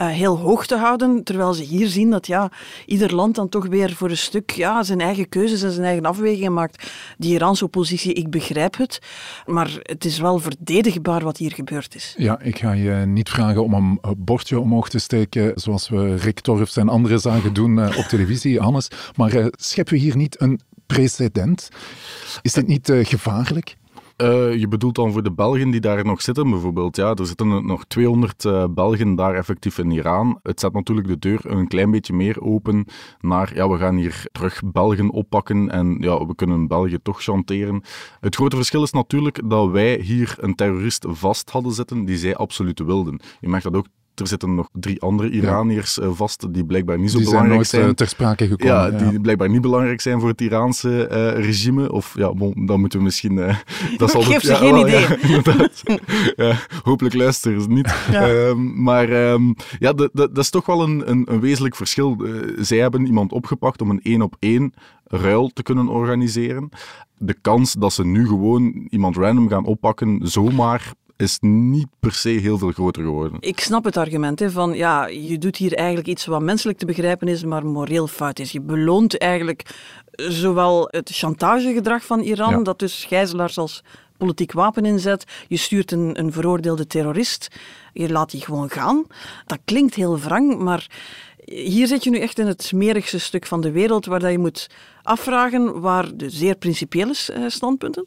uh, 0.00 0.06
heel 0.06 0.38
hoog 0.38 0.67
te 0.67 0.76
houden, 0.76 1.25
terwijl 1.25 1.52
ze 1.52 1.62
hier 1.62 1.88
zien 1.88 2.11
dat 2.11 2.26
ja, 2.26 2.50
ieder 2.87 3.14
land 3.14 3.35
dan 3.35 3.49
toch 3.49 3.67
weer 3.67 3.93
voor 3.93 4.11
een 4.11 4.17
stuk 4.17 4.50
ja, 4.50 4.82
zijn 4.82 5.00
eigen 5.00 5.29
keuzes 5.29 5.62
en 5.62 5.70
zijn 5.70 5.87
eigen 5.87 6.05
afwegingen 6.05 6.52
maakt. 6.52 6.91
Die 7.19 7.35
Iraanse 7.35 7.64
oppositie, 7.64 8.12
ik 8.12 8.31
begrijp 8.31 8.76
het, 8.76 8.99
maar 9.46 9.79
het 9.82 10.05
is 10.05 10.19
wel 10.19 10.38
verdedigbaar 10.38 11.25
wat 11.25 11.37
hier 11.37 11.52
gebeurd 11.52 11.94
is. 11.94 12.14
Ja, 12.19 12.40
ik 12.40 12.58
ga 12.58 12.73
je 12.73 12.90
niet 13.06 13.31
vragen 13.31 13.64
om 13.64 13.75
een 13.75 14.00
bordje 14.17 14.61
omhoog 14.61 14.88
te 14.88 14.99
steken 14.99 15.52
zoals 15.55 15.88
we 15.88 16.17
Rick 16.17 16.40
Torfs 16.40 16.76
en 16.76 16.88
anderen 16.88 17.20
zagen 17.20 17.55
doen 17.55 17.81
eh, 17.81 17.99
op 17.99 18.05
televisie, 18.05 18.61
Hannes. 18.61 18.88
Maar 19.17 19.35
uh, 19.35 19.47
scheppen 19.50 19.94
we 19.94 20.00
hier 20.00 20.17
niet 20.17 20.40
een 20.40 20.61
precedent? 20.87 21.69
Is 22.43 22.52
dit 22.52 22.67
niet 22.67 22.93
gevaarlijk? 22.94 23.76
Uh, 24.16 24.55
je 24.55 24.69
bedoelt 24.69 24.94
dan 24.94 25.12
voor 25.12 25.22
de 25.22 25.32
Belgen 25.32 25.70
die 25.70 25.81
daar 25.81 26.05
nog 26.05 26.22
zitten, 26.22 26.50
bijvoorbeeld. 26.50 26.96
Ja, 26.96 27.14
er 27.14 27.26
zitten 27.26 27.66
nog 27.66 27.84
200 27.84 28.44
uh, 28.44 28.64
Belgen 28.70 29.14
daar 29.14 29.34
effectief 29.34 29.78
in 29.78 29.90
Iran. 29.90 30.38
Het 30.43 30.61
zet 30.61 30.73
natuurlijk 30.73 31.06
de 31.06 31.18
deur 31.18 31.40
een 31.50 31.68
klein 31.68 31.90
beetje 31.90 32.12
meer 32.12 32.42
open 32.42 32.87
naar, 33.21 33.54
ja, 33.54 33.68
we 33.68 33.76
gaan 33.76 33.97
hier 33.97 34.26
terug 34.33 34.62
Belgen 34.64 35.11
oppakken 35.11 35.71
en 35.71 35.97
ja, 36.00 36.26
we 36.26 36.35
kunnen 36.35 36.66
België 36.66 36.99
toch 37.02 37.23
chanteren. 37.23 37.83
Het 38.21 38.37
grote 38.37 38.56
verschil 38.56 38.83
is 38.83 38.92
natuurlijk 38.92 39.50
dat 39.50 39.71
wij 39.71 40.00
hier 40.00 40.37
een 40.40 40.54
terrorist 40.54 41.06
vast 41.09 41.50
hadden 41.50 41.73
zitten 41.73 42.04
die 42.04 42.16
zij 42.16 42.37
absoluut 42.37 42.78
wilden. 42.78 43.21
Je 43.40 43.49
merkt 43.49 43.64
dat 43.64 43.76
ook 43.76 43.87
er 44.14 44.26
zitten 44.26 44.54
nog 44.54 44.68
drie 44.73 45.00
andere 45.00 45.30
Iraniërs 45.30 45.99
uh, 45.99 46.09
vast 46.12 46.52
die 46.54 46.64
blijkbaar 46.64 46.99
niet 46.99 47.11
zo 47.11 47.18
die 47.18 47.26
belangrijk 47.26 47.64
zijn. 47.64 47.83
zijn. 47.83 47.94
ter 47.94 48.09
sprake 48.09 48.47
gekomen. 48.47 48.75
Ja, 48.75 48.90
die 48.90 49.21
blijkbaar 49.21 49.49
niet 49.49 49.61
belangrijk 49.61 50.00
zijn 50.00 50.21
voor 50.21 50.28
het 50.28 50.40
Iraanse 50.40 51.09
uh, 51.11 51.44
regime. 51.44 51.92
Of 51.92 52.14
ja, 52.16 52.33
bon, 52.33 52.66
dan 52.66 52.80
moeten 52.80 52.99
we 52.99 53.04
misschien... 53.04 53.37
Uh, 53.37 53.56
dat 53.97 54.11
zal 54.11 54.23
Geef 54.23 54.42
ze 54.42 54.50
ja, 54.50 54.56
geen 54.56 54.76
idee. 54.76 55.06
Ja, 56.37 56.56
hopelijk 56.83 57.14
luisteren 57.14 57.62
ze 57.62 57.68
niet. 57.68 57.94
Um, 58.12 58.83
maar 58.83 59.11
um, 59.11 59.54
ja, 59.78 59.92
dat 60.12 60.38
is 60.38 60.50
toch 60.50 60.66
wel 60.66 60.83
een, 60.83 61.11
een, 61.11 61.26
een 61.30 61.40
wezenlijk 61.40 61.76
verschil. 61.76 62.26
zij 62.56 62.78
hebben 62.78 63.06
iemand 63.06 63.33
opgepakt 63.33 63.83
om 63.83 63.90
een 63.90 64.00
één-op-één 64.02 64.75
ruil 65.04 65.49
te 65.49 65.62
kunnen 65.62 65.88
organiseren. 65.88 66.68
De 67.18 67.35
kans 67.40 67.73
dat 67.73 67.92
ze 67.92 68.04
nu 68.04 68.26
gewoon 68.26 68.87
iemand 68.90 69.16
random 69.16 69.49
gaan 69.49 69.64
oppakken, 69.64 70.21
zomaar 70.23 70.92
is 71.16 71.38
niet 71.40 71.87
per 72.00 72.12
se 72.12 72.28
heel 72.28 72.59
veel 72.59 72.71
groter 72.71 73.02
geworden. 73.02 73.37
Ik 73.40 73.61
snap 73.61 73.85
het 73.85 73.97
argument 73.97 74.40
hè, 74.40 74.50
van 74.50 74.73
ja, 74.73 75.06
je 75.06 75.38
doet 75.38 75.56
hier 75.56 75.75
eigenlijk 75.75 76.09
iets 76.09 76.26
wat 76.26 76.42
menselijk 76.42 76.78
te 76.78 76.87
begrijpen 76.87 77.28
is, 77.28 77.44
maar 77.44 77.66
moreel 77.66 78.06
fout 78.06 78.38
is. 78.38 78.52
Je 78.52 78.61
beloont 78.61 79.18
eigenlijk 79.18 79.75
zowel 80.12 80.88
het 80.90 81.11
chantagegedrag 81.12 82.04
van 82.04 82.21
Iran, 82.21 82.62
dat 82.62 82.78
dus 82.78 83.04
gijzelaars 83.04 83.59
als 83.59 83.83
politiek 84.16 84.52
wapen 84.52 84.85
inzet. 84.85 85.25
Je 85.49 85.56
stuurt 85.56 85.92
een, 85.92 86.18
een 86.18 86.33
veroordeelde 86.33 86.87
terrorist. 86.87 87.49
Je 87.92 88.11
laat 88.11 88.30
die 88.30 88.40
gewoon 88.40 88.71
gaan. 88.71 89.06
Dat 89.47 89.59
klinkt 89.64 89.94
heel 89.94 90.18
wrang, 90.18 90.59
maar 90.59 90.87
hier 91.44 91.87
zit 91.87 92.04
je 92.04 92.11
nu 92.11 92.18
echt 92.18 92.38
in 92.38 92.47
het 92.47 92.62
smerigste 92.62 93.18
stuk 93.18 93.47
van 93.47 93.61
de 93.61 93.71
wereld 93.71 94.06
waar 94.06 94.21
dat 94.21 94.30
je 94.30 94.38
moet 94.38 94.71
afvragen 95.02 95.80
waar 95.80 96.16
de 96.16 96.30
zeer 96.30 96.56
principiële 96.56 97.14
eh, 97.33 97.42
standpunten 97.47 98.06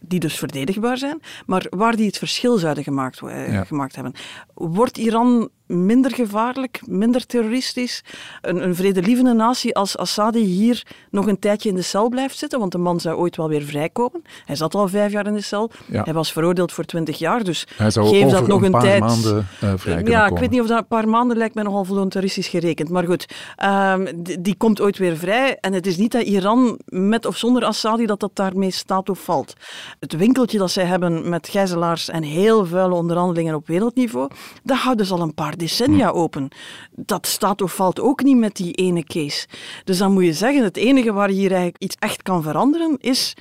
die 0.00 0.20
dus 0.20 0.38
verdedigbaar 0.38 0.98
zijn, 0.98 1.20
maar 1.46 1.66
waar 1.70 1.96
die 1.96 2.06
het 2.06 2.18
verschil 2.18 2.58
zouden 2.58 2.84
gemaakt, 2.84 3.20
uh, 3.22 3.60
gemaakt 3.60 3.94
hebben. 3.94 4.14
Wordt 4.54 4.98
Iran 4.98 5.50
minder 5.70 6.10
gevaarlijk, 6.10 6.80
minder 6.86 7.26
terroristisch. 7.26 8.04
Een, 8.40 8.64
een 8.64 8.74
vredelievende 8.74 9.32
natie 9.32 9.74
als 9.74 9.96
Assadi 9.96 10.44
hier 10.44 10.82
nog 11.10 11.26
een 11.26 11.38
tijdje 11.38 11.68
in 11.68 11.74
de 11.74 11.82
cel 11.82 12.08
blijft 12.08 12.38
zitten, 12.38 12.58
want 12.58 12.72
de 12.72 12.78
man 12.78 13.00
zou 13.00 13.16
ooit 13.16 13.36
wel 13.36 13.48
weer 13.48 13.62
vrijkomen. 13.62 14.22
Hij 14.44 14.56
zat 14.56 14.74
al 14.74 14.88
vijf 14.88 15.12
jaar 15.12 15.26
in 15.26 15.34
de 15.34 15.40
cel. 15.40 15.70
Hij 15.92 16.12
was 16.12 16.32
veroordeeld 16.32 16.72
voor 16.72 16.84
twintig 16.84 17.18
jaar, 17.18 17.44
dus 17.44 17.66
geef 17.78 18.30
dat 18.30 18.46
nog 18.46 18.62
een, 18.62 18.72
tijd. 18.72 19.00
maanden 19.00 19.46
uh, 19.64 19.72
vrij 19.76 20.02
Ja, 20.04 20.26
ik 20.26 20.38
weet 20.38 20.50
niet 20.50 20.60
of 20.60 20.66
dat 20.66 20.78
een 20.78 20.86
paar 20.86 21.08
maanden 21.08 21.36
lijkt 21.36 21.54
mij 21.54 21.64
nogal 21.64 21.84
voluntaristisch 21.84 22.48
gerekend. 22.48 22.88
Maar 22.88 23.04
goed, 23.04 23.26
um, 23.64 24.22
die, 24.22 24.40
die, 24.40 24.56
komt 24.56 24.80
ooit 24.80 24.98
weer 24.98 25.16
vrij. 25.16 25.56
En 25.60 25.72
het 25.72 25.86
is 25.86 25.96
niet 25.96 26.12
dat 26.12 26.22
Iran 26.22 26.78
met 26.84 27.26
of 27.26 27.36
zonder 27.36 27.64
Assadi 27.64 28.06
dat 28.06 28.20
dat 28.20 28.36
daarmee 28.36 28.70
staat 28.70 29.08
of 29.08 29.24
valt. 29.24 29.54
Het 29.98 30.16
winkeltje 30.16 30.58
dat 30.58 30.70
zij 30.70 30.84
hebben 30.84 31.28
met 31.28 31.48
gijzelaars 31.48 32.08
en 32.08 32.22
heel 32.22 32.66
vuile 32.66 32.94
onderhandelingen 32.94 33.54
op 33.54 33.66
wereldniveau, 33.66 34.30
dat 34.62 34.76
houden 34.76 35.06
ze 35.06 35.14
al 35.14 35.20
een 35.20 35.34
paar 35.34 35.56
decennia 35.60 36.10
Hm. 36.10 36.16
open. 36.16 36.48
Dat 36.90 37.26
staat 37.26 37.62
of 37.62 37.74
valt 37.74 38.00
ook 38.00 38.22
niet 38.22 38.36
met 38.36 38.56
die 38.56 38.72
ene 38.72 39.04
case. 39.04 39.46
Dus 39.84 39.98
dan 39.98 40.12
moet 40.12 40.24
je 40.24 40.32
zeggen, 40.32 40.62
het 40.64 40.76
enige 40.76 41.12
waar 41.12 41.28
je 41.28 41.34
hier 41.36 41.50
eigenlijk 41.50 41.82
iets 41.82 41.96
echt 41.98 42.22
kan 42.22 42.42
veranderen, 42.42 42.96
is 43.00 43.34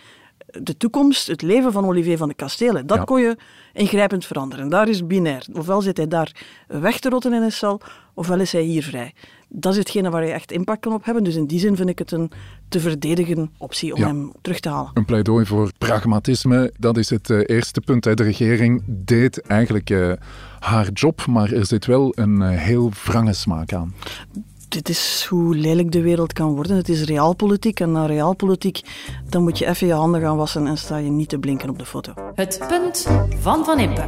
de 0.61 0.77
toekomst, 0.77 1.27
het 1.27 1.41
leven 1.41 1.71
van 1.71 1.85
Olivier 1.85 2.17
van 2.17 2.27
de 2.27 2.33
Kastelen. 2.33 2.87
Dat 2.87 2.97
Ja. 2.97 3.03
kon 3.03 3.21
je 3.21 3.37
ingrijpend 3.73 4.25
veranderen. 4.25 4.69
Daar 4.69 4.87
is 4.89 5.07
binair. 5.07 5.45
Ofwel 5.53 5.81
zit 5.81 5.97
hij 5.97 6.07
daar 6.07 6.31
weg 6.67 6.99
te 6.99 7.09
rotten 7.09 7.33
in 7.33 7.41
een 7.41 7.51
cel, 7.51 7.81
ofwel 8.13 8.39
is 8.39 8.51
hij 8.51 8.61
hier 8.61 8.83
vrij. 8.83 9.13
Dat 9.51 9.71
is 9.71 9.77
hetgene 9.79 10.09
waar 10.09 10.25
je 10.25 10.31
echt 10.31 10.51
impact 10.51 10.79
kan 10.79 10.93
op 10.93 11.05
hebben. 11.05 11.23
Dus 11.23 11.35
in 11.35 11.45
die 11.45 11.59
zin 11.59 11.75
vind 11.75 11.89
ik 11.89 11.99
het 11.99 12.11
een 12.11 12.31
te 12.67 12.79
verdedigen 12.79 13.51
optie 13.57 13.93
om 13.93 13.99
Ja. 13.99 14.07
hem 14.07 14.31
terug 14.41 14.59
te 14.59 14.69
halen. 14.69 14.91
Een 14.93 15.05
pleidooi 15.05 15.45
voor 15.45 15.71
pragmatisme, 15.77 16.73
dat 16.79 16.97
is 16.97 17.09
het 17.09 17.29
eh, 17.29 17.39
eerste 17.45 17.81
punt. 17.81 18.05
hè. 18.05 18.13
De 18.13 18.23
regering 18.23 18.83
deed 18.87 19.41
eigenlijk 19.41 19.89
eh, 19.89 20.11
haar 20.59 20.89
job, 20.93 21.25
maar 21.25 21.51
er 21.51 21.65
zit 21.65 21.85
wel 21.85 22.11
een 22.15 22.41
eh, 22.41 22.49
heel 22.57 22.91
wrange 23.03 23.33
smaak 23.33 23.73
aan. 23.73 23.93
Dit 24.67 24.89
is 24.89 25.25
hoe 25.29 25.55
lelijk 25.55 25.91
de 25.91 26.01
wereld 26.01 26.33
kan 26.33 26.53
worden. 26.55 26.75
Het 26.75 26.89
is 26.89 27.03
realpolitiek 27.03 27.79
en 27.79 27.91
na 27.91 28.05
realpolitiek 28.05 28.81
dan 29.29 29.43
moet 29.43 29.57
je 29.57 29.67
even 29.67 29.87
je 29.87 29.93
handen 29.93 30.21
gaan 30.21 30.37
wassen 30.37 30.67
en 30.67 30.77
sta 30.77 30.97
je 30.97 31.09
niet 31.09 31.29
te 31.29 31.39
blinken 31.39 31.69
op 31.69 31.79
de 31.79 31.85
foto. 31.85 32.13
Het 32.35 32.59
punt 32.67 33.07
van 33.39 33.65
Van 33.65 33.79
Impe. 33.79 34.03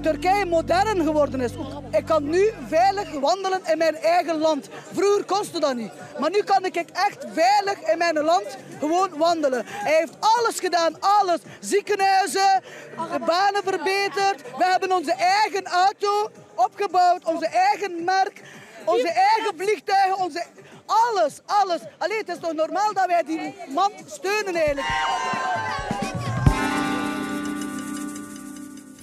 Turkije 0.00 0.46
modern 0.46 1.04
geworden 1.04 1.40
is. 1.40 1.52
Ik 1.90 2.06
kan 2.06 2.28
nu 2.28 2.52
veilig 2.68 3.12
wandelen 3.12 3.60
in 3.66 3.78
mijn 3.78 3.96
eigen 3.96 4.38
land. 4.38 4.68
Vroeger 4.92 5.24
kostte 5.24 5.60
dat 5.60 5.74
niet. 5.74 5.92
Maar 6.18 6.30
nu 6.30 6.42
kan 6.42 6.64
ik 6.64 6.76
echt 6.76 7.26
veilig 7.32 7.90
in 7.92 7.98
mijn 7.98 8.18
land 8.18 8.56
gewoon 8.78 9.10
wandelen. 9.16 9.62
Hij 9.66 9.96
heeft 9.96 10.16
alles 10.20 10.60
gedaan, 10.60 10.96
alles. 11.00 11.40
Ziekenhuizen, 11.60 12.62
de 13.12 13.18
banen 13.26 13.62
verbeterd. 13.62 14.42
We 14.58 14.64
hebben 14.64 14.92
onze 14.92 15.12
eigen 15.12 15.66
auto 15.66 16.30
opgebouwd, 16.54 17.24
onze 17.24 17.46
eigen 17.46 18.04
merk, 18.04 18.42
onze 18.84 19.08
eigen 19.08 19.52
vliegtuigen, 19.56 20.18
onze... 20.18 20.44
Alles, 20.86 21.40
alles. 21.46 21.80
Allee, 21.98 22.18
het 22.18 22.28
is 22.28 22.38
toch 22.40 22.52
normaal 22.52 22.92
dat 22.92 23.06
wij 23.06 23.22
die 23.22 23.54
man 23.68 23.92
steunen 24.06 24.54
eigenlijk. 24.54 24.86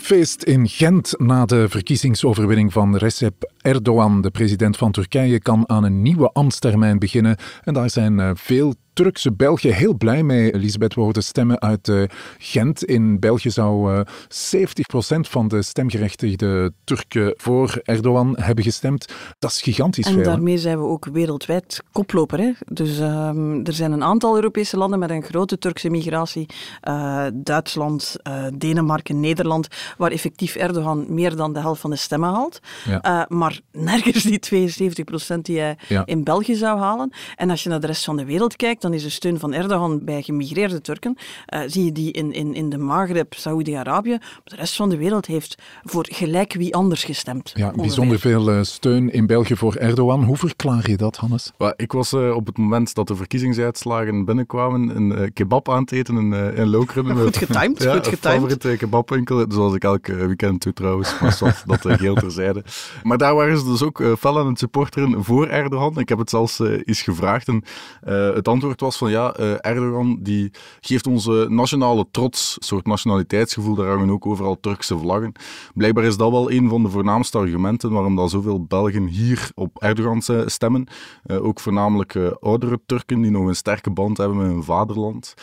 Feest 0.08 0.44
in 0.44 0.68
Gent 0.68 1.14
na 1.18 1.46
de 1.46 1.70
verkiezingsoverwinning 1.70 2.74
van 2.74 2.98
Recep 2.98 3.52
Erdogan. 3.62 4.22
De 4.22 4.32
president 4.32 4.78
van 4.78 4.92
Turkije 4.92 5.40
kan 5.40 5.70
aan 5.70 5.84
een 5.84 6.02
nieuwe 6.02 6.32
ambtstermijn 6.32 7.00
beginnen. 7.00 7.38
En 7.64 7.74
daar 7.74 7.90
zijn 7.90 8.20
eh, 8.20 8.32
veel 8.34 8.74
Turkse 8.98 9.32
Belgen 9.34 9.74
heel 9.74 9.94
blij 9.96 10.24
mee. 10.24 10.54
Elisabeth, 10.54 10.94
we 10.94 11.02
hoorden 11.02 11.24
stemmen 11.24 11.62
uit 11.62 11.88
eh, 11.88 12.02
Gent. 12.38 12.84
In 12.84 13.20
België 13.20 13.50
zou 13.52 13.94
eh 13.94 14.00
70% 14.06 15.20
van 15.20 15.48
de 15.48 15.62
stemgerechtigde 15.62 16.72
Turken 16.84 17.34
voor 17.38 17.80
Erdogan 17.84 18.36
hebben 18.40 18.64
gestemd. 18.64 19.06
Dat 19.40 19.52
is 19.52 19.62
gigantisch 19.62 20.06
En 20.06 20.12
veel. 20.14 20.22
hè? 20.22 20.28
daarmee 20.28 20.58
zijn 20.58 20.78
we 20.78 20.84
ook 20.86 21.06
wereldwijd 21.12 21.84
koploper. 21.92 22.40
Hè? 22.40 22.52
Dus 22.72 23.00
ehm, 23.00 23.60
er 23.66 23.74
zijn 23.74 23.92
een 23.92 24.04
aantal 24.04 24.36
Europese 24.36 24.78
landen 24.78 25.00
met 25.00 25.10
een 25.10 25.24
grote 25.24 25.58
Turkse 25.58 25.90
migratie. 25.90 26.46
Eh, 26.82 27.26
Duitsland, 27.34 28.16
eh, 28.24 28.44
Denemarken, 28.54 29.20
Nederland, 29.20 29.68
waar 29.98 30.12
effectief 30.12 30.56
Erdogan 30.56 31.06
meer 31.10 31.36
dan 31.36 31.54
de 31.54 31.60
helft 31.60 31.82
van 31.82 31.90
de 31.90 31.96
stemmen 31.96 32.30
haalt. 32.30 32.60
Ja. 32.86 33.02
Eh, 33.02 33.22
maar 33.38 33.60
nergens 33.72 34.24
die 34.24 34.40
72% 34.40 35.46
die 35.46 35.60
hij 35.60 35.78
Ja. 35.88 36.06
in 36.06 36.24
België 36.24 36.56
zou 36.56 36.80
halen. 36.80 37.12
En 37.36 37.50
als 37.50 37.64
je 37.64 37.70
naar 37.70 37.80
de 37.80 37.88
rest 37.88 38.04
van 38.06 38.18
de 38.18 38.26
wereld 38.26 38.56
kijkt, 38.56 38.86
dan 38.88 38.96
is 38.96 39.04
de 39.04 39.10
steun 39.10 39.40
van 39.40 39.54
Erdogan 39.54 40.04
bij 40.04 40.22
gemigreerde 40.22 40.82
Turken, 40.82 41.18
eh, 41.46 41.60
zie 41.66 41.86
je 41.86 41.92
die 41.92 42.12
in, 42.12 42.32
in, 42.34 42.54
in 42.54 42.70
de 42.70 42.78
Maghreb, 42.78 43.34
Saoedi-Arabië. 43.34 44.10
Maar 44.20 44.42
De 44.44 44.56
rest 44.56 44.76
van 44.76 44.90
de 44.90 44.98
wereld 44.98 45.26
heeft 45.26 45.62
voor 45.84 46.06
gelijk 46.12 46.54
wie 46.54 46.76
anders 46.76 47.04
gestemd. 47.04 47.52
Ja, 47.56 47.64
ongeveer. 47.66 47.82
bijzonder 47.82 48.20
veel 48.20 48.52
eh, 48.52 48.62
steun 48.62 49.12
in 49.12 49.26
België 49.26 49.56
voor 49.56 49.76
Erdogan. 49.76 50.24
Hoe 50.24 50.38
verklaar 50.38 50.90
je 50.90 50.98
dat, 50.98 51.16
Hannes? 51.16 51.52
Ik 51.76 51.92
was 51.92 52.14
eh, 52.14 52.36
op 52.36 52.46
het 52.46 52.58
moment 52.58 52.94
dat 52.94 53.08
de 53.08 53.16
verkiezingsuitslagen 53.16 54.26
binnenkwamen 54.26 54.96
een 54.96 55.34
kebab 55.34 55.70
aan 55.70 55.82
het 55.82 55.92
eten 55.92 56.18
in, 56.18 56.34
eh, 56.34 56.58
in 56.58 56.68
Lokeren. 56.68 57.18
Goed 57.28 57.38
getimed, 57.38 57.84
ja, 57.84 57.94
goed 57.96 58.06
een 58.06 58.12
getimed. 58.12 58.36
favoriete 58.36 58.76
kebabwinkel, 58.78 59.46
zoals 59.50 59.74
ik 59.74 59.84
elk 59.84 60.08
eh, 60.08 60.16
weekend 60.16 60.64
doe 60.64 60.74
trouwens. 60.74 61.20
Maar 61.20 61.34
zwart, 61.34 61.64
dat 61.66 61.86
uh, 61.86 61.94
geheel 61.94 62.16
terzijde. 62.16 62.64
Maar 63.04 63.18
daar 63.18 63.36
waren 63.36 63.58
ze 63.58 63.66
dus 63.66 63.84
ook 63.84 64.04
fel 64.20 64.40
aan 64.40 64.48
het 64.48 64.60
supporteren 64.60 65.24
voor 65.24 65.48
Erdogan. 65.48 66.00
Ik 66.00 66.10
heb 66.10 66.18
het 66.18 66.30
zelfs 66.30 66.60
eens 66.60 67.02
gevraagd 67.02 67.48
en 67.48 67.64
eh, 68.02 68.34
het 68.34 68.48
antwoord 68.48 68.77
was 68.80 68.98
van 68.98 69.10
ja, 69.10 69.34
eh, 69.34 69.54
Erdogan 69.62 70.18
die 70.22 70.52
geeft 70.80 71.08
onze 71.08 71.46
nationale 71.50 72.06
trots, 72.12 72.56
een 72.60 72.66
soort 72.66 72.86
nationaliteitsgevoel, 72.86 73.76
daar 73.76 73.88
hangen 73.88 74.10
ook 74.10 74.26
overal 74.26 74.60
Turkse 74.60 74.98
vlaggen. 74.98 75.32
Blijkbaar 75.74 76.04
is 76.04 76.18
dat 76.18 76.32
wel 76.32 76.52
een 76.52 76.70
van 76.70 76.84
de 76.84 76.90
voornaamste 76.90 77.38
argumenten 77.38 77.92
waarom 77.92 78.16
dat 78.16 78.30
zoveel 78.30 78.64
Belgen 78.64 79.06
hier 79.06 79.52
op 79.56 79.78
Erdogan 79.82 80.22
stemmen. 80.46 80.88
Eh, 81.24 81.46
ook 81.46 81.60
voornamelijk 81.60 82.16
eh, 82.16 82.32
oudere 82.40 82.80
Turken 82.86 83.22
die 83.22 83.32
nog 83.32 83.48
een 83.48 83.56
sterke 83.56 83.90
band 83.90 84.18
hebben 84.18 84.38
met 84.38 84.48
hun 84.48 84.64
vaderland. 84.64 85.34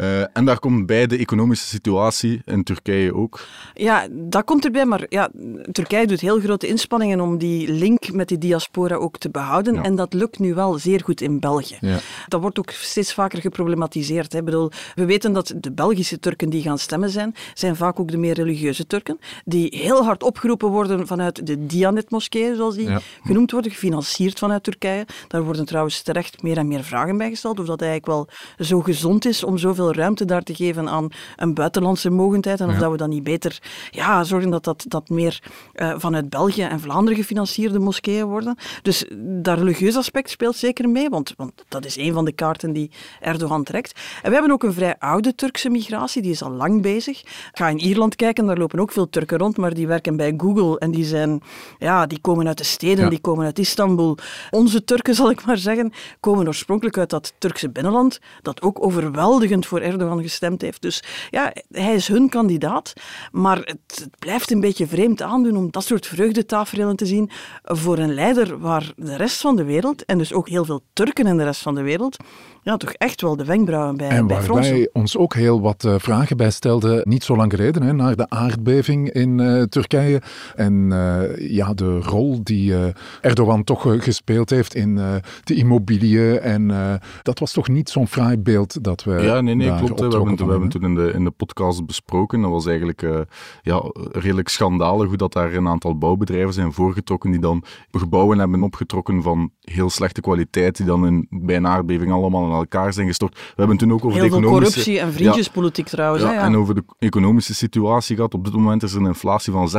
Uh, 0.00 0.20
en 0.36 0.44
daar 0.44 0.58
komt 0.58 0.86
bij 0.86 1.06
de 1.06 1.18
economische 1.18 1.66
situatie 1.66 2.42
in 2.44 2.62
Turkije 2.64 3.14
ook. 3.14 3.46
Ja, 3.74 4.06
dat 4.10 4.44
komt 4.44 4.64
erbij, 4.64 4.84
maar 4.86 5.06
ja, 5.08 5.30
Turkije 5.72 6.06
doet 6.06 6.20
heel 6.20 6.40
grote 6.40 6.66
inspanningen 6.66 7.20
om 7.20 7.38
die 7.38 7.72
link 7.72 8.12
met 8.12 8.28
die 8.28 8.38
diaspora 8.38 8.94
ook 8.94 9.18
te 9.18 9.30
behouden. 9.30 9.74
Ja. 9.74 9.82
En 9.82 9.94
dat 9.96 10.12
lukt 10.12 10.38
nu 10.38 10.54
wel 10.54 10.78
zeer 10.78 11.00
goed 11.04 11.20
in 11.20 11.40
België. 11.40 11.76
Ja. 11.80 11.98
Dat 12.28 12.40
wordt 12.40 12.58
ook 12.58 12.70
steeds 12.70 13.14
vaker 13.14 13.40
geproblematiseerd. 13.40 14.32
Hè. 14.32 14.38
Ik 14.38 14.44
bedoel, 14.44 14.70
we 14.94 15.04
weten 15.04 15.32
dat 15.32 15.54
de 15.60 15.72
Belgische 15.72 16.18
Turken 16.18 16.50
die 16.50 16.62
gaan 16.62 16.78
stemmen 16.78 17.10
zijn, 17.10 17.34
zijn 17.54 17.76
vaak 17.76 18.00
ook 18.00 18.10
de 18.10 18.16
meer 18.16 18.34
religieuze 18.34 18.86
Turken, 18.86 19.18
die 19.44 19.76
heel 19.76 20.04
hard 20.04 20.22
opgeroepen 20.22 20.68
worden 20.68 21.06
vanuit 21.06 21.46
de 21.46 21.66
Dianet-moskeeën, 21.66 22.56
zoals 22.56 22.74
die 22.74 22.88
Ja. 22.88 23.00
genoemd 23.24 23.50
worden, 23.50 23.70
gefinancierd 23.70 24.38
vanuit 24.38 24.62
Turkije. 24.62 25.06
Daar 25.28 25.42
worden 25.42 25.64
trouwens 25.64 26.02
terecht 26.02 26.42
meer 26.42 26.56
en 26.56 26.68
meer 26.68 26.84
vragen 26.84 27.16
bij 27.16 27.28
gesteld, 27.28 27.60
of 27.60 27.66
dat 27.66 27.82
eigenlijk 27.82 28.10
wel 28.12 28.28
zo 28.66 28.80
gezond 28.80 29.24
is 29.24 29.44
om 29.44 29.58
zoveel 29.58 29.83
ruimte 29.92 30.24
daar 30.24 30.42
te 30.42 30.54
geven 30.54 30.88
aan 30.88 31.08
een 31.36 31.54
buitenlandse 31.54 32.10
mogendheid 32.10 32.60
en 32.60 32.66
of 32.66 32.72
Ja. 32.74 32.78
dat 32.78 32.90
we 32.90 32.96
dan 32.96 33.08
niet 33.08 33.22
beter 33.22 33.58
ja, 33.90 34.24
zorgen 34.24 34.50
dat 34.50 34.64
dat, 34.64 34.84
dat 34.88 35.08
meer 35.08 35.42
eh, 35.72 35.94
vanuit 35.96 36.28
België 36.30 36.62
en 36.62 36.80
Vlaanderen 36.80 37.18
gefinancierde 37.18 37.78
moskeeën 37.78 38.24
worden. 38.26 38.56
Dus 38.82 39.04
dat 39.18 39.58
religieus 39.58 39.96
aspect 39.96 40.30
speelt 40.30 40.56
zeker 40.56 40.88
mee, 40.88 41.08
want, 41.08 41.34
want 41.36 41.52
dat 41.68 41.84
is 41.84 41.96
een 41.96 42.12
van 42.12 42.24
de 42.24 42.32
kaarten 42.32 42.72
die 42.72 42.90
Erdogan 43.20 43.62
trekt. 43.64 44.00
En 44.22 44.28
we 44.28 44.32
hebben 44.32 44.52
ook 44.52 44.62
een 44.62 44.72
vrij 44.72 44.94
oude 44.98 45.34
Turkse 45.34 45.70
migratie, 45.70 46.22
die 46.22 46.30
is 46.30 46.42
al 46.42 46.50
lang 46.50 46.82
bezig. 46.82 47.22
Ga 47.52 47.68
in 47.68 47.78
Ierland 47.78 48.16
kijken, 48.16 48.46
daar 48.46 48.58
lopen 48.58 48.78
ook 48.80 48.92
veel 48.92 49.08
Turken 49.10 49.38
rond, 49.38 49.56
maar 49.56 49.74
die 49.74 49.86
werken 49.86 50.16
bij 50.16 50.34
Google 50.36 50.78
en 50.78 50.90
die, 50.90 51.04
zijn, 51.04 51.42
ja, 51.78 52.06
die 52.06 52.18
komen 52.20 52.46
uit 52.46 52.58
de 52.58 52.64
steden, 52.64 53.04
Ja. 53.04 53.10
die 53.10 53.20
komen 53.20 53.44
uit 53.44 53.58
Istanbul. 53.58 54.16
Onze 54.50 54.84
Turken, 54.84 55.14
zal 55.14 55.30
ik 55.30 55.44
maar 55.46 55.58
zeggen, 55.58 55.92
komen 56.20 56.46
oorspronkelijk 56.46 56.98
uit 56.98 57.10
dat 57.10 57.32
Turkse 57.38 57.70
binnenland, 57.70 58.20
dat 58.42 58.62
ook 58.62 58.84
overweldigend 58.84 59.66
voor 59.66 59.73
voor 59.74 59.82
Erdogan 59.82 60.22
gestemd 60.22 60.62
heeft. 60.62 60.82
Dus 60.82 61.02
ja, 61.30 61.52
hij 61.70 61.94
is 61.94 62.08
hun 62.08 62.28
kandidaat. 62.28 62.92
Maar 63.32 63.56
het, 63.56 63.78
het 64.00 64.18
blijft 64.18 64.50
een 64.50 64.60
beetje 64.60 64.86
vreemd 64.86 65.22
aandoen 65.22 65.56
om 65.56 65.70
dat 65.70 65.84
soort 65.84 66.06
vreugdetaferelen 66.06 66.96
te 66.96 67.06
zien 67.06 67.30
voor 67.62 67.98
een 67.98 68.14
leider 68.14 68.58
waar 68.58 68.92
de 68.96 69.16
rest 69.16 69.40
van 69.40 69.56
de 69.56 69.64
wereld, 69.64 70.04
en 70.04 70.18
dus 70.18 70.32
ook 70.32 70.48
heel 70.48 70.64
veel 70.64 70.82
Turken 70.92 71.26
in 71.26 71.36
de 71.36 71.44
rest 71.44 71.62
van 71.62 71.74
de 71.74 71.82
wereld, 71.82 72.16
ja, 72.62 72.76
toch 72.76 72.92
echt 72.92 73.20
wel 73.20 73.36
de 73.36 73.44
wenkbrauwen 73.44 73.96
bij, 73.96 74.08
en 74.08 74.26
bij 74.26 74.36
waar 74.36 74.44
fronsen. 74.44 74.72
wij 74.72 74.88
ons 74.92 75.16
ook 75.16 75.34
heel 75.34 75.60
wat 75.60 75.84
eh, 75.84 75.94
vragen 75.98 76.36
bij 76.36 76.50
stelden, 76.50 77.00
niet 77.04 77.24
zo 77.24 77.36
lang 77.36 77.50
geleden, 77.50 77.82
hè, 77.82 77.92
naar 77.92 78.16
de 78.16 78.30
aardbeving 78.30 79.10
in 79.10 79.40
eh, 79.40 79.62
Turkije. 79.62 80.22
En 80.54 80.92
eh, 80.92 81.50
ja, 81.50 81.74
de 81.74 81.98
rol 81.98 82.40
die 82.42 82.74
eh, 82.74 82.84
Erdogan 83.20 83.64
toch 83.64 84.04
gespeeld 84.04 84.50
heeft 84.50 84.74
in 84.74 84.98
eh, 84.98 85.14
de 85.44 85.54
immobiliën. 85.54 86.40
En 86.40 86.70
eh, 86.70 86.94
dat 87.22 87.38
was 87.38 87.52
toch 87.52 87.68
niet 87.68 87.90
zo'n 87.90 88.08
fraai 88.08 88.38
beeld 88.38 88.84
dat 88.84 89.04
we. 89.04 89.12
Ja, 89.22 89.40
nee, 89.40 89.54
nee, 89.54 89.63
daar 89.66 89.78
klopt. 89.78 90.00
hè. 90.00 90.08
We 90.08 90.14
hebben, 90.16 90.36
we 90.46 90.50
hebben 90.50 90.68
toen 90.68 90.82
in 90.82 90.94
de, 90.94 91.12
in 91.14 91.24
de 91.24 91.30
podcast 91.30 91.86
besproken. 91.86 92.40
Dat 92.40 92.50
was 92.50 92.66
eigenlijk 92.66 93.02
eh, 93.02 93.20
ja, 93.62 93.82
redelijk 94.12 94.48
schandalig 94.48 95.08
hoe 95.08 95.16
dat 95.16 95.32
daar 95.32 95.54
een 95.54 95.68
aantal 95.68 95.98
bouwbedrijven 95.98 96.52
zijn 96.52 96.72
voorgetrokken 96.72 97.30
die 97.30 97.40
dan 97.40 97.64
gebouwen 97.90 98.38
hebben 98.38 98.62
opgetrokken 98.62 99.22
van 99.22 99.50
heel 99.60 99.90
slechte 99.90 100.20
kwaliteit, 100.20 100.76
die 100.76 100.86
dan 100.86 101.06
in, 101.06 101.26
bij 101.30 101.56
een 101.56 101.66
aardbeving 101.66 102.12
allemaal 102.12 102.46
in 102.46 102.52
elkaar 102.52 102.92
zijn 102.92 103.06
gestort. 103.06 103.34
We 103.34 103.40
hebben 103.56 103.76
toen 103.76 103.92
ook 103.92 104.04
over 104.04 104.20
Heel 104.20 104.28
de 104.30 104.36
economische... 104.36 104.64
corruptie 104.74 104.98
en 105.00 105.12
vriendjespolitiek 105.12 105.86
trouwens. 105.86 106.22
Ja, 106.22 106.28
hè, 106.28 106.34
ja. 106.34 106.40
en 106.42 106.56
over 106.56 106.74
de 106.74 106.84
economische 106.98 107.54
situatie 107.54 108.16
gehad. 108.16 108.34
Op 108.34 108.44
dit 108.44 108.54
moment 108.54 108.82
is 108.82 108.92
er 108.92 109.00
een 109.00 109.06
inflatie 109.06 109.52
van 109.52 109.68
66% 109.68 109.72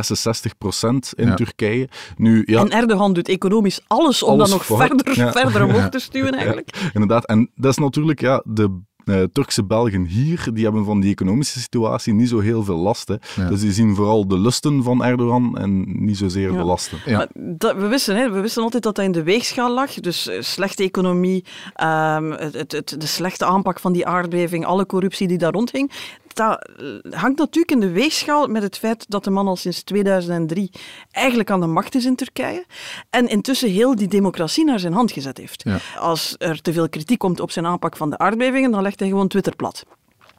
in 1.16 1.26
Ja. 1.26 1.34
Turkije. 1.34 1.88
Nu, 2.16 2.42
ja, 2.46 2.60
En 2.60 2.70
Erdogan 2.70 3.12
doet 3.12 3.28
economisch 3.28 3.80
alles 3.86 4.22
om 4.22 4.30
Alles 4.32 4.50
dat 4.50 4.68
nog 4.68 4.78
verder, 4.78 5.16
Ja. 5.18 5.32
verder 5.32 5.64
omhoog 5.64 5.88
te 5.88 5.98
stuwen 6.08 6.32
eigenlijk. 6.32 6.90
Inderdaad, 6.92 7.24
en 7.26 7.50
dat 7.54 7.70
is 7.70 7.78
natuurlijk 7.78 8.20
ja, 8.20 8.42
de 8.44 8.80
eh, 9.06 9.22
Turkse 9.32 9.64
Belgen 9.64 10.04
hier, 10.04 10.48
die 10.52 10.64
hebben 10.64 10.84
van 10.84 11.00
die 11.00 11.10
economische 11.12 11.58
situatie 11.60 12.12
niet 12.14 12.28
zo 12.28 12.38
heel 12.40 12.62
veel 12.64 12.76
last. 12.76 13.08
Hè. 13.08 13.14
Ja. 13.36 13.48
Dus 13.48 13.60
die 13.60 13.72
zien 13.72 13.94
vooral 13.94 14.28
de 14.28 14.38
lusten 14.38 14.82
van 14.82 15.04
Erdogan 15.04 15.58
en 15.58 15.84
niet 16.04 16.16
zozeer 16.16 16.52
Ja. 16.52 16.58
de 16.58 16.64
lasten. 16.64 16.98
Ja. 17.04 17.16
Maar 17.16 17.28
dat, 17.34 17.76
we, 17.76 17.86
wisten, 17.86 18.16
hè, 18.16 18.30
we 18.30 18.40
wisten 18.40 18.62
altijd 18.62 18.82
dat 18.82 18.94
dat 18.96 19.04
in 19.04 19.12
de 19.12 19.22
weegschaal 19.22 19.74
lag. 19.74 19.94
Dus 19.94 20.28
eh, 20.28 20.40
slechte 20.40 20.82
economie, 20.82 21.44
ehm, 21.74 22.30
het, 22.30 22.54
het, 22.54 22.72
het- 22.72 22.94
de 23.00 23.06
slechte 23.06 23.44
aanpak 23.44 23.80
van 23.80 23.92
die 23.92 24.06
aardbeving, 24.06 24.64
alle 24.66 24.86
corruptie 24.86 25.28
die 25.28 25.38
daar 25.38 25.52
rondhing. 25.52 25.90
Dat 26.34 26.68
eh, 26.76 27.12
hangt 27.20 27.38
natuurlijk 27.38 27.70
in 27.72 27.80
de 27.80 27.90
weegschaal 27.90 28.46
met 28.46 28.62
het 28.62 28.78
feit 28.78 29.04
dat 29.08 29.24
de 29.24 29.30
man 29.30 29.48
al 29.48 29.56
sinds 29.56 29.82
2003 29.82 30.70
eigenlijk 31.10 31.50
aan 31.50 31.60
de 31.60 31.66
macht 31.66 31.94
is 31.94 32.04
in 32.04 32.16
Turkije. 32.16 32.64
En 33.10 33.28
intussen 33.28 33.70
heel 33.70 33.94
die 33.96 34.08
democratie 34.08 34.64
naar 34.64 34.78
zijn 34.80 34.92
hand 34.92 35.12
gezet 35.12 35.38
heeft. 35.38 35.62
Ja. 35.62 35.78
Als 35.98 36.34
er 36.38 36.62
te 36.62 36.72
veel 36.72 36.88
kritiek 36.88 37.18
komt 37.18 37.40
op 37.40 37.50
zijn 37.50 37.66
aanpak 37.66 37.96
van 37.96 38.10
de 38.10 38.18
aardbevingen, 38.18 38.70
dan 38.70 38.82
legt 39.00 39.12
gewoon 39.12 39.28
Twitter 39.28 39.56
plat. 39.56 39.84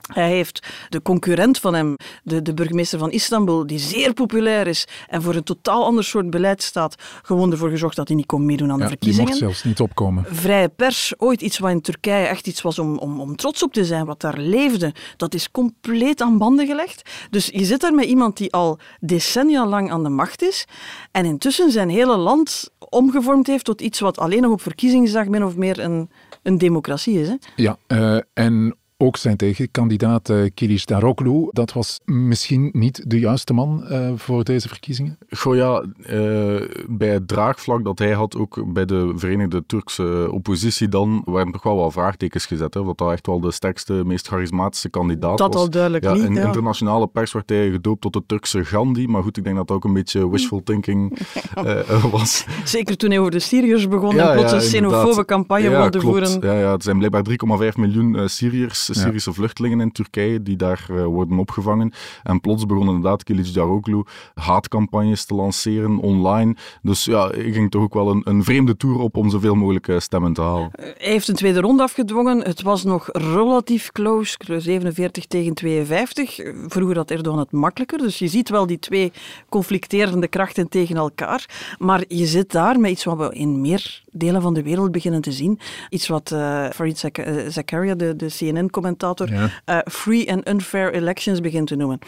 Hij 0.08 0.30
heeft 0.30 0.68
de 0.90 1.02
concurrent 1.02 1.60
van 1.60 1.74
hem, 1.74 1.96
de, 2.24 2.42
de 2.42 2.54
burgemeester 2.54 3.00
van 3.00 3.12
Istanbul, 3.12 3.68
die 3.68 3.80
zeer 3.80 4.14
populair 4.14 4.68
is 4.68 4.88
en 5.08 5.22
voor 5.22 5.36
een 5.36 5.44
totaal 5.44 5.86
ander 5.86 6.04
soort 6.04 6.30
beleid 6.30 6.64
staat, 6.64 6.96
gewoon 7.24 7.52
ervoor 7.52 7.70
gezorgd 7.70 7.96
dat 7.96 8.08
hij 8.08 8.18
niet 8.18 8.26
kon 8.26 8.46
meedoen 8.46 8.72
aan 8.72 8.78
Ja, 8.78 8.84
de 8.84 8.90
die 8.90 8.98
verkiezingen. 8.98 9.30
mocht 9.30 9.40
zelfs 9.42 9.64
niet 9.64 9.80
opkomen. 9.80 10.26
Vrije 10.30 10.70
pers, 10.70 11.14
ooit 11.18 11.42
iets 11.42 11.58
wat 11.60 11.72
in 11.72 11.82
Turkije 11.82 12.26
echt 12.26 12.48
iets 12.48 12.62
was 12.62 12.80
om, 12.80 12.98
om, 12.98 13.20
om 13.20 13.36
trots 13.36 13.64
op 13.64 13.74
te 13.74 13.86
zijn, 13.86 14.06
wat 14.06 14.22
daar 14.22 14.38
leefde, 14.38 14.94
dat 15.18 15.34
is 15.34 15.52
compleet 15.52 16.22
aan 16.22 16.38
banden 16.38 16.66
gelegd. 16.68 17.10
Dus 17.30 17.46
je 17.46 17.66
zit 17.66 17.82
daar 17.82 17.94
met 17.94 18.06
iemand 18.06 18.38
die 18.38 18.54
al 18.54 18.80
decennia 19.00 19.68
lang 19.68 19.92
aan 19.92 20.04
de 20.04 20.10
macht 20.10 20.42
is 20.42 20.66
en 21.12 21.26
intussen 21.26 21.72
zijn 21.72 21.90
hele 21.90 22.18
land 22.18 22.70
omgevormd 22.90 23.48
heeft 23.48 23.66
tot 23.66 23.82
iets 23.82 24.00
wat 24.00 24.18
alleen 24.18 24.42
nog 24.42 24.52
op 24.52 24.62
verkiezingsdag 24.62 25.26
min 25.28 25.44
of 25.44 25.56
meer 25.56 25.80
een, 25.80 26.10
een 26.44 26.58
democratie 26.58 27.20
is. 27.22 27.28
Hè? 27.28 27.36
Ja, 27.56 27.78
eh, 27.88 28.18
en 28.34 28.76
ook 28.98 29.18
zijn 29.18 29.38
tegenkandidaat 29.38 30.30
uh, 30.30 30.50
Kilic 30.54 30.86
Daroglu, 30.86 31.48
dat 31.52 31.74
was 31.74 32.00
misschien 32.06 32.70
niet 32.74 33.04
de 33.10 33.20
juiste 33.20 33.54
man 33.54 33.84
uh, 33.92 34.12
voor 34.16 34.44
deze 34.44 34.68
verkiezingen? 34.68 35.18
Goh 35.30 35.56
ja, 35.56 35.86
uh, 36.10 36.62
bij 36.88 37.10
het 37.10 37.28
draagvlak 37.28 37.84
dat 37.84 38.00
hij 38.00 38.12
had, 38.12 38.38
ook 38.38 38.74
bij 38.74 38.86
de 38.86 39.12
Verenigde 39.16 39.64
Turkse 39.66 40.28
oppositie 40.32 40.90
dan, 40.90 41.22
werden 41.26 41.54
toch 41.54 41.64
wel 41.64 41.76
wat 41.76 41.94
vraagtekens 41.94 42.46
gezet. 42.46 42.74
Hè, 42.74 42.84
dat 42.84 42.98
dat 42.98 43.12
echt 43.12 43.28
wel 43.28 43.40
de 43.40 43.52
sterkste, 43.52 43.94
meest 43.94 44.28
charismatische 44.28 44.90
kandidaat 44.90 45.38
dat 45.38 45.54
was. 45.54 45.64
al 45.64 45.70
duidelijk 45.70 46.04
ja, 46.04 46.14
niet. 46.14 46.38
Ja. 46.38 46.46
internationale 46.46 47.08
pers 47.08 47.32
werd 47.32 47.50
hij 47.50 47.70
gedoopt 47.72 48.02
tot 48.02 48.14
de 48.14 48.24
Turkse 48.26 48.66
Gandhi, 48.66 49.08
maar 49.08 49.24
goed, 49.24 49.38
ik 49.38 49.44
denk 49.44 49.56
dat 49.56 49.68
dat 49.68 49.78
ook 49.78 49.84
een 49.84 49.94
beetje 49.94 50.30
wishful 50.30 50.64
thinking 50.64 51.20
uh, 51.66 52.04
was. 52.12 52.46
Zeker 52.64 52.98
toen 52.98 53.10
hij 53.10 53.20
over 53.20 53.32
de 53.32 53.40
Syriërs 53.40 53.88
begon 53.88 54.16
Ja, 54.16 54.30
en 54.30 54.36
plots 54.36 54.52
ja, 54.52 54.58
een 54.58 54.64
xenofobe 54.64 55.26
campagne 55.26 55.70
ja, 55.70 55.82
wilde 55.82 56.00
klopt. 56.00 56.06
voeren. 56.06 56.54
Ja, 56.54 56.60
ja, 56.60 56.72
het 56.72 56.84
zijn 56.84 56.98
blijkbaar 56.98 57.24
3,5 57.72 57.76
miljoen 57.76 58.16
uh, 58.16 58.28
Syriërs, 58.28 58.87
Syrische 58.94 59.34
vluchtelingen 59.34 59.80
in 59.80 59.92
Turkije 59.92 60.44
die 60.44 60.56
daar 60.56 60.88
uh, 60.92 61.06
worden 61.06 61.40
opgevangen. 61.40 61.94
En 62.24 62.42
plots 62.42 62.66
begon 62.66 62.88
inderdaad 62.88 63.24
Kilic 63.24 63.54
Daroglu 63.54 64.04
haatcampagnes 64.34 65.26
te 65.26 65.36
lanceren 65.36 65.98
online. 65.98 66.56
Dus 66.82 67.06
ja, 67.06 67.32
ik 67.32 67.54
ging 67.54 67.72
toch 67.72 67.82
ook 67.82 67.94
wel 67.94 68.10
een, 68.10 68.22
een 68.24 68.44
vreemde 68.44 68.78
tour 68.78 69.00
op 69.00 69.18
om 69.18 69.30
zoveel 69.30 69.56
mogelijk 69.56 69.88
uh, 69.88 70.00
stemmen 70.00 70.34
te 70.34 70.42
halen. 70.42 70.70
Hij 70.76 70.96
heeft 70.98 71.28
een 71.28 71.36
tweede 71.36 71.60
ronde 71.60 71.84
afgedwongen. 71.84 72.42
Het 72.44 72.62
was 72.62 72.84
nog 72.84 73.10
relatief 73.12 73.92
close, 73.92 74.38
47 74.58 75.26
tegen 75.26 75.54
52. 75.54 76.40
Vroeger 76.68 76.96
had 76.96 77.12
Erdogan 77.12 77.40
het 77.40 77.52
makkelijker. 77.52 77.98
Dus 77.98 78.20
je 78.20 78.28
ziet 78.28 78.50
wel 78.50 78.68
die 78.68 78.80
twee 78.80 79.12
conflicterende 79.50 80.28
krachten 80.28 80.70
tegen 80.70 80.96
elkaar. 80.96 81.76
Maar 81.78 82.04
je 82.08 82.26
zit 82.26 82.52
daar 82.52 82.80
met 82.80 82.92
iets 82.92 83.04
wat 83.04 83.18
we 83.18 83.34
in 83.34 83.62
meer 83.62 84.04
delen 84.18 84.42
van 84.42 84.54
de 84.54 84.64
wereld 84.64 84.92
beginnen 84.92 85.22
te 85.22 85.32
zien. 85.32 85.60
Iets 85.90 86.08
wat 86.08 86.32
uh, 86.32 86.70
Farid 86.70 86.98
Zak 86.98 87.18
uh, 87.18 87.48
Zakaria, 87.48 87.96
de, 87.96 88.16
de 88.16 88.28
CNN-commentator, 88.38 89.32
ja. 89.32 89.50
uh, 89.66 89.78
free 89.92 90.32
and 90.32 90.48
unfair 90.48 90.94
elections 90.94 91.40
begint 91.40 91.68
te 91.68 91.76
noemen. 91.76 92.00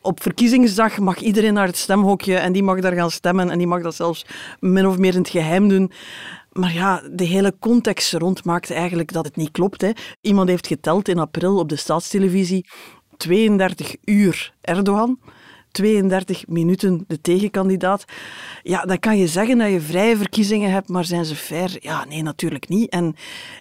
Op 0.00 0.22
verkiezingsdag 0.22 0.98
mag 0.98 1.18
iedereen 1.18 1.54
naar 1.54 1.66
het 1.66 1.76
stemhokje 1.76 2.36
en 2.36 2.52
die 2.52 2.62
mag 2.62 2.80
daar 2.80 2.92
gaan 2.92 3.10
stemmen 3.10 3.50
en 3.50 3.58
die 3.58 3.66
mag 3.66 3.82
dat 3.82 3.94
zelfs 3.94 4.26
min 4.60 4.86
of 4.86 4.98
meer 4.98 5.12
in 5.12 5.18
het 5.18 5.28
geheim 5.28 5.68
doen. 5.68 5.92
Maar 6.52 6.72
ja, 6.72 7.02
de 7.10 7.24
hele 7.24 7.54
context 7.58 8.12
rond 8.12 8.44
maakt 8.44 8.70
eigenlijk 8.70 9.12
dat 9.12 9.24
het 9.24 9.36
niet 9.36 9.50
klopt. 9.50 9.80
Hè. 9.80 9.90
Iemand 10.20 10.48
heeft 10.48 10.66
geteld 10.66 11.08
in 11.08 11.18
april 11.18 11.58
op 11.58 11.68
de 11.68 11.76
staatstelevisie 11.76 12.66
32 13.16 13.96
uur 14.04 14.52
Erdogan. 14.60 15.18
32 15.78 16.46
minuten 16.46 17.04
de 17.06 17.20
tegenkandidaat. 17.20 18.04
Ja, 18.62 18.82
dan 18.82 18.98
kan 18.98 19.18
je 19.18 19.26
zeggen 19.26 19.58
dat 19.58 19.70
je 19.70 19.80
vrije 19.80 20.16
verkiezingen 20.16 20.70
hebt, 20.70 20.88
maar 20.88 21.04
zijn 21.04 21.24
ze 21.24 21.34
fair? 21.34 21.76
Ja, 21.80 22.04
nee, 22.04 22.22
natuurlijk 22.22 22.68
niet. 22.68 22.90
En 22.90 23.14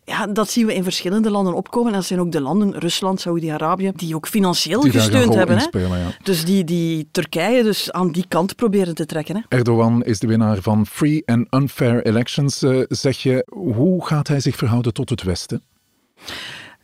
ja, 0.04 0.28
dat 0.28 0.50
zien 0.50 0.66
we 0.66 0.74
in 0.74 0.84
verschillende 0.84 1.30
landen 1.30 1.54
opkomen. 1.54 1.92
En 1.92 1.98
dat 1.98 2.08
zijn 2.08 2.20
ook 2.20 2.32
de 2.32 2.42
landen, 2.42 2.80
Rusland, 2.80 3.22
Saoedi-Arabië, 3.22 3.92
die 3.96 4.16
ook 4.16 4.28
financieel 4.28 4.82
die 4.82 4.92
gesteund 4.92 5.34
hebben. 5.34 5.62
Spelen, 5.62 5.92
hè? 5.92 5.98
Ja. 5.98 6.12
Dus 6.24 6.46
die, 6.46 6.64
die 6.64 7.08
Turkije 7.12 7.64
dus 7.64 7.92
aan 7.92 8.12
die 8.12 8.26
kant 8.28 8.56
proberen 8.56 8.96
te 8.96 9.06
trekken. 9.06 9.36
Hè? 9.36 9.58
Erdogan 9.58 10.04
is 10.04 10.20
de 10.20 10.28
winnaar 10.28 10.62
van 10.62 10.86
Free 10.86 11.24
and 11.26 11.54
Unfair 11.54 12.06
Elections. 12.06 12.64
Uh, 12.64 12.84
zeg 12.88 13.18
je, 13.18 13.46
hoe 13.50 14.06
gaat 14.06 14.28
hij 14.28 14.40
zich 14.40 14.56
verhouden 14.56 14.94
tot 14.94 15.10
het 15.10 15.24
Westen? 15.24 15.64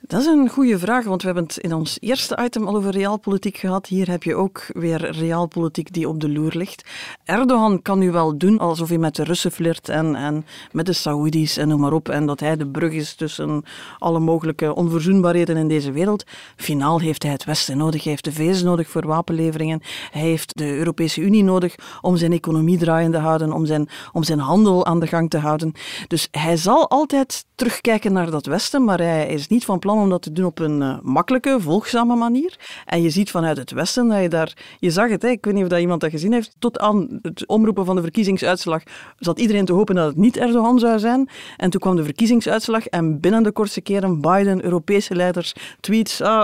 Dat 0.08 0.22
is 0.22 0.28
een 0.28 0.50
goede 0.50 0.80
vraag, 0.80 1.06
want 1.06 1.22
we 1.22 1.28
hebben 1.28 1.44
het 1.44 1.58
in 1.58 1.74
ons 1.74 1.98
eerste 2.00 2.40
item 2.44 2.68
al 2.68 2.76
over 2.76 2.92
realpolitiek 2.92 3.58
gehad. 3.58 3.88
Hier 3.88 4.10
heb 4.10 4.24
je 4.24 4.36
ook 4.36 4.66
weer 4.68 5.12
realpolitiek 5.12 5.94
die 5.94 6.08
op 6.08 6.20
de 6.20 6.30
loer 6.30 6.52
ligt. 6.56 6.90
Erdogan 7.24 7.82
kan 7.82 8.00
nu 8.00 8.12
wel 8.12 8.38
doen 8.38 8.60
alsof 8.60 8.90
hij 8.90 8.98
met 8.98 9.16
de 9.16 9.24
Russen 9.24 9.52
flirt 9.52 9.90
en, 9.90 10.16
en 10.16 10.46
met 10.72 10.86
de 10.86 10.94
Saoedi's 10.94 11.58
en 11.58 11.68
noem 11.68 11.80
maar 11.80 11.94
op. 11.94 12.10
En 12.10 12.26
dat 12.26 12.40
hij 12.40 12.56
de 12.58 12.68
brug 12.68 12.92
is 12.92 13.16
tussen 13.16 13.64
alle 13.98 14.20
mogelijke 14.20 14.76
onverzoenbaarheden 14.76 15.58
in 15.58 15.68
deze 15.68 15.92
wereld. 15.92 16.24
Finaal 16.56 17.00
heeft 17.00 17.24
hij 17.24 17.32
het 17.32 17.44
Westen 17.46 17.78
nodig. 17.78 18.04
Hij 18.04 18.12
heeft 18.12 18.26
de 18.26 18.34
VS 18.34 18.64
nodig 18.64 18.90
voor 18.90 19.08
wapenleveringen. 19.08 19.82
Hij 20.12 20.22
heeft 20.22 20.58
de 20.58 20.76
Europese 20.76 21.22
Unie 21.22 21.44
nodig 21.44 21.76
om 22.02 22.18
zijn 22.18 22.32
economie 22.32 22.78
draaiende 22.78 23.18
te 23.18 23.24
houden, 23.24 23.52
om 23.52 23.66
zijn, 23.66 23.90
om 24.12 24.24
zijn 24.24 24.40
handel 24.40 24.86
aan 24.86 25.00
de 25.00 25.08
gang 25.08 25.30
te 25.30 25.38
houden. 25.38 25.74
Dus 26.08 26.28
hij 26.32 26.58
zal 26.58 26.90
altijd 26.90 27.46
terugkijken 27.56 28.14
naar 28.14 28.32
dat 28.32 28.46
Westen, 28.46 28.84
maar 28.84 29.00
hij 29.00 29.28
is 29.28 29.48
niet 29.48 29.66
van 29.66 29.80
plan 29.80 29.92
om 29.98 30.10
dat 30.10 30.22
te 30.22 30.32
doen 30.32 30.46
op 30.46 30.60
een 30.60 30.82
uh, 30.82 30.98
makkelijke, 31.02 31.58
volgzame 31.60 32.16
manier. 32.16 32.56
En 32.86 33.02
je 33.02 33.10
ziet 33.10 33.32
vanuit 33.32 33.58
het 33.58 33.72
Westen 33.72 34.08
dat 34.08 34.22
je 34.22 34.30
daar... 34.30 34.54
Je 34.80 34.92
zag 34.92 35.10
het, 35.10 35.22
hè, 35.22 35.28
ik 35.30 35.46
weet 35.46 35.54
niet 35.54 35.64
of 35.64 35.70
dat 35.70 35.80
iemand 35.80 36.02
dat 36.02 36.10
gezien 36.10 36.34
heeft. 36.34 36.56
Tot 36.60 36.80
aan 36.80 37.20
het 37.22 37.48
omroepen 37.48 37.86
van 37.86 37.96
de 37.96 38.02
verkiezingsuitslag 38.02 38.84
zat 39.20 39.40
iedereen 39.40 39.66
te 39.66 39.74
hopen 39.74 39.96
dat 39.96 40.08
het 40.08 40.16
niet 40.16 40.38
Erdogan 40.38 40.80
zou 40.80 41.00
zijn. 41.00 41.30
En 41.58 41.70
toen 41.70 41.80
kwam 41.80 41.96
de 41.96 42.04
verkiezingsuitslag 42.04 42.88
en 42.88 43.20
binnen 43.20 43.44
de 43.44 43.52
kortste 43.52 43.82
keren 43.82 44.22
Biden, 44.22 44.64
Europese 44.64 45.16
leiders, 45.16 45.54
tweets... 45.80 46.22
Ah, 46.22 46.44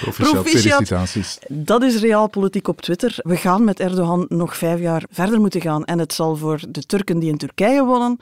proficiat. 0.00 0.46
Felicitaties. 0.46 1.38
Dat 1.48 1.82
is 1.82 2.00
realpolitiek 2.00 2.68
op 2.68 2.80
Twitter. 2.80 3.18
We 3.22 3.36
gaan 3.36 3.64
met 3.64 3.80
Erdogan 3.80 4.26
nog 4.28 4.56
vijf 4.56 4.80
jaar 4.80 5.04
verder 5.10 5.40
moeten 5.40 5.60
gaan. 5.60 5.84
En 5.84 5.98
het 5.98 6.12
zal 6.12 6.36
voor 6.36 6.60
de 6.68 6.86
Turken 6.86 7.18
die 7.18 7.30
in 7.30 7.38
Turkije 7.38 7.84
wonen 7.84 8.18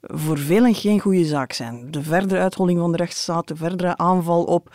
voor 0.00 0.38
velen 0.38 0.74
geen 0.74 1.00
goede 1.00 1.24
zaak 1.24 1.52
zijn. 1.52 1.90
De 1.90 2.02
verdere 2.02 2.40
uitholling 2.40 2.78
van 2.78 2.90
de 2.90 2.96
rechtsstaat, 2.96 3.48
de 3.48 3.56
verdere 3.56 3.96
aanval 3.96 4.44
op 4.44 4.70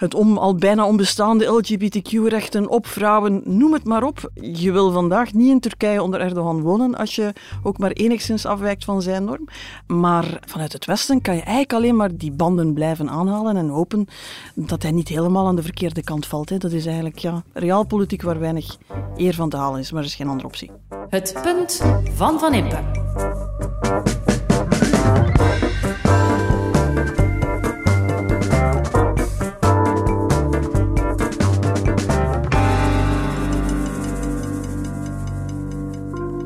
het 0.00 0.14
om, 0.14 0.38
al 0.38 0.54
bijna 0.54 0.86
onbestaande 0.86 1.44
LGBTQ-rechten 1.44 2.68
op 2.68 2.86
vrouwen, 2.86 3.42
noem 3.44 3.72
het 3.72 3.84
maar 3.84 4.02
op. 4.02 4.30
Je 4.34 4.72
wil 4.72 4.90
vandaag 4.90 5.32
niet 5.32 5.50
in 5.50 5.60
Turkije 5.60 6.02
onder 6.02 6.20
Erdogan 6.20 6.60
wonen 6.60 6.94
als 6.94 7.14
je 7.14 7.32
ook 7.62 7.78
maar 7.78 7.90
enigszins 7.90 8.46
afwijkt 8.46 8.84
van 8.84 9.02
zijn 9.02 9.24
norm. 9.24 9.48
Maar 9.86 10.40
vanuit 10.46 10.72
het 10.72 10.84
Westen 10.84 11.20
kan 11.20 11.34
je 11.34 11.40
eigenlijk 11.40 11.72
alleen 11.72 11.96
maar 11.96 12.16
die 12.16 12.32
banden 12.32 12.74
blijven 12.74 13.10
aanhalen 13.10 13.56
en 13.56 13.68
hopen 13.68 14.06
dat 14.54 14.82
hij 14.82 14.90
niet 14.92 15.08
helemaal 15.08 15.46
aan 15.46 15.56
de 15.56 15.62
verkeerde 15.62 16.02
kant 16.02 16.26
valt. 16.26 16.60
Dat 16.60 16.72
is 16.72 16.86
eigenlijk 16.86 17.18
ja, 17.18 17.42
realpolitiek 17.52 18.22
waar 18.22 18.38
weinig 18.38 18.76
eer 19.16 19.34
van 19.34 19.48
te 19.48 19.56
halen 19.56 19.80
is, 19.80 19.92
maar 19.92 20.02
er 20.02 20.08
is 20.08 20.14
geen 20.14 20.28
andere 20.28 20.48
optie. 20.48 20.70
Het 21.08 21.38
punt 21.42 21.82
van 22.14 22.38
Van 22.38 22.54
Impe. 22.54 23.69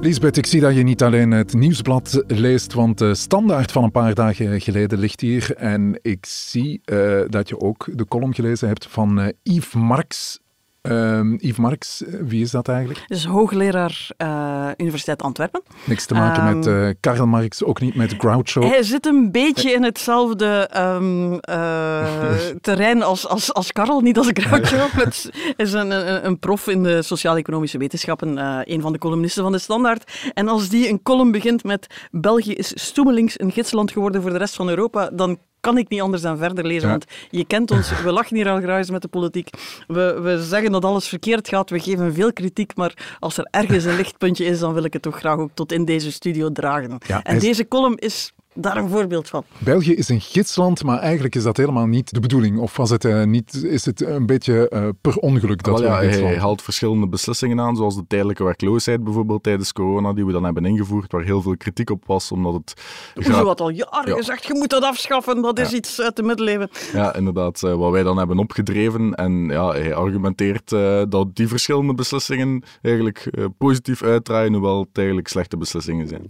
Lisbeth, 0.05 0.37
ik 0.37 0.47
zie 0.47 0.61
dat 0.61 0.75
je 0.75 0.83
niet 0.83 1.03
alleen 1.03 1.31
het 1.31 1.55
nieuwsblad 1.55 2.25
leest, 2.27 2.73
want 2.73 2.99
de 2.99 3.15
standaard 3.15 3.73
van 3.73 3.85
een 3.85 3.91
paar 3.91 4.15
dagen 4.15 4.61
geleden 4.61 4.99
ligt 4.99 5.21
hier. 5.21 5.55
En 5.57 5.99
ik 6.03 6.27
zie 6.27 6.81
uh, 6.85 7.21
dat 7.29 7.49
je 7.49 7.61
ook 7.61 7.89
de 7.93 8.07
column 8.07 8.35
gelezen 8.35 8.69
hebt 8.69 8.87
van 8.87 9.21
uh, 9.21 9.27
Yves 9.43 9.73
Marx 9.73 10.39
Uh, 10.88 11.38
Yves 11.38 11.57
Marx, 11.57 12.03
wie 12.20 12.42
is 12.42 12.51
dat 12.51 12.68
eigenlijk? 12.68 13.05
Is 13.09 13.25
hoogleraar 13.25 14.09
uh, 14.18 14.68
Universiteit 14.77 15.23
Antwerpen. 15.23 15.62
Niks 15.85 16.07
te 16.07 16.14
maken 16.14 16.47
um, 16.47 16.57
met 16.57 16.66
uh, 16.66 16.88
Karl 17.01 17.27
Marx, 17.27 17.64
ook 17.64 17.81
niet 17.81 17.94
met 17.94 18.14
Groucho. 18.18 18.61
Hij 18.61 18.83
zit 18.83 19.07
een 19.07 19.33
beetje 19.33 19.73
in 19.73 19.83
hetzelfde 19.83 20.70
um, 20.77 21.33
uh, 21.33 22.05
terrein 22.61 23.03
als, 23.03 23.29
als, 23.29 23.55
als 23.55 23.73
Karl, 23.73 24.01
niet 24.01 24.18
als 24.18 24.31
Groucho. 24.33 24.77
Het 25.05 25.31
is 25.57 25.73
een, 25.73 25.90
een, 25.90 26.27
een, 26.27 26.38
prof 26.38 26.68
in 26.68 26.83
de 26.83 27.03
sociaal-economische 27.03 27.79
wetenschappen, 27.79 28.38
een 28.73 28.81
van 28.81 28.92
de 28.92 28.99
columnisten 28.99 29.42
van 29.42 29.53
de 29.53 29.59
Standaard. 29.59 30.31
En 30.35 30.49
als 30.49 30.68
die 30.68 30.88
een 30.88 31.03
column 31.03 31.33
begint 31.33 31.64
met 31.64 31.87
België 32.11 32.53
is 32.53 32.73
stoemelings 32.75 33.40
een 33.40 33.53
gidsland 33.53 33.90
geworden 33.90 34.23
voor 34.23 34.31
de 34.31 34.38
rest 34.38 34.55
van 34.55 34.68
Europa, 34.68 35.11
dan 35.11 35.38
kan 35.64 35.79
ik 35.79 35.88
niet 35.88 36.00
anders 36.00 36.22
dan 36.22 36.38
verder 36.38 36.66
lezen. 36.66 36.88
Ja. 36.88 36.88
Want 36.88 37.05
je 37.31 37.44
kent 37.44 37.70
ons, 37.70 38.03
we 38.03 38.12
lachen 38.12 38.37
hier 38.37 38.48
al 38.48 38.61
graag 38.61 38.88
met 38.88 39.03
de 39.03 39.09
politiek. 39.09 39.48
We, 39.87 40.20
we 40.22 40.42
zeggen 40.42 40.72
dat 40.72 40.85
alles 40.85 41.09
verkeerd 41.09 41.48
gaat, 41.48 41.70
we 41.70 41.79
geven 41.79 42.14
veel 42.14 42.33
kritiek, 42.33 42.77
maar 42.77 43.16
als 43.20 43.37
er 43.37 43.48
ergens 43.50 43.85
een 43.85 43.96
lichtpuntje 43.96 44.44
is, 44.44 44.59
dan 44.59 44.72
wil 44.74 44.85
ik 44.85 44.92
het 44.92 45.03
toch 45.03 45.18
graag 45.18 45.38
ook 45.38 45.50
tot 45.55 45.72
in 45.72 45.85
deze 45.85 46.12
studio 46.12 46.53
dragen. 46.53 46.98
Ja, 47.07 47.22
en 47.22 47.38
deze 47.38 47.68
column 47.68 47.98
is 47.98 48.33
daar 48.55 48.77
een 48.77 48.88
voorbeeld 48.88 49.29
van. 49.29 49.45
België 49.59 49.95
is 49.95 50.09
een 50.09 50.21
gidsland, 50.21 50.83
maar 50.83 50.99
eigenlijk 50.99 51.35
is 51.35 51.43
dat 51.43 51.57
helemaal 51.57 51.87
niet 51.87 52.14
de 52.14 52.21
bedoeling. 52.21 52.59
Of 52.59 52.77
was 52.77 52.90
het, 52.90 53.05
uh, 53.05 53.25
niet, 53.25 53.64
is 53.64 53.85
het 53.85 54.03
een 54.03 54.27
beetje 54.27 54.71
uh, 54.75 54.88
per 55.01 55.17
ongeluk 55.17 55.62
dat 55.62 55.81
Wel, 55.81 55.88
ja, 55.88 56.01
we 56.01 56.07
hij, 56.07 56.23
hij 56.23 56.38
haalt 56.38 56.62
verschillende 56.62 57.09
beslissingen 57.09 57.61
aan, 57.61 57.77
zoals 57.77 57.95
de 57.95 58.05
tijdelijke 58.09 58.45
werkloosheid 58.45 59.05
bijvoorbeeld 59.05 59.43
tijdens 59.43 59.73
corona, 59.73 60.12
die 60.12 60.27
we 60.27 60.33
dan 60.33 60.45
hebben 60.45 60.64
ingevoerd, 60.64 61.12
waar 61.12 61.23
heel 61.23 61.43
veel 61.43 61.57
kritiek 61.57 61.90
op 61.90 62.03
was, 62.07 62.33
omdat 62.33 62.55
het... 62.55 62.75
We 63.14 63.23
hebben 63.23 63.45
wat 63.45 63.61
al 63.61 63.69
jaren 63.69 64.11
ja. 64.11 64.17
gezegd, 64.17 64.47
je 64.47 64.55
moet 64.55 64.71
dat 64.71 64.83
afschaffen, 64.83 65.43
dat 65.43 65.59
is 65.59 65.71
ja. 65.71 65.77
iets 65.77 66.01
uit 66.01 66.17
de 66.17 66.23
middeleeuwen. 66.23 66.69
Ja, 66.93 67.14
inderdaad. 67.14 67.62
Uh, 67.64 67.75
wat 67.75 67.90
wij 67.90 68.03
dan 68.03 68.19
hebben 68.19 68.38
opgedreven. 68.38 69.14
En 69.14 69.49
ja, 69.49 69.71
hij 69.71 69.95
argumenteert 69.95 70.69
dat 71.09 71.27
die 71.37 71.49
verschillende 71.49 71.95
beslissingen 71.95 72.64
eigenlijk 72.83 73.31
positief 73.59 74.03
uitdraaien, 74.03 74.53
hoewel 74.53 74.79
het 74.81 74.99
eigenlijk 74.99 75.29
slechte 75.29 75.57
beslissingen 75.57 76.09
zijn. 76.09 76.27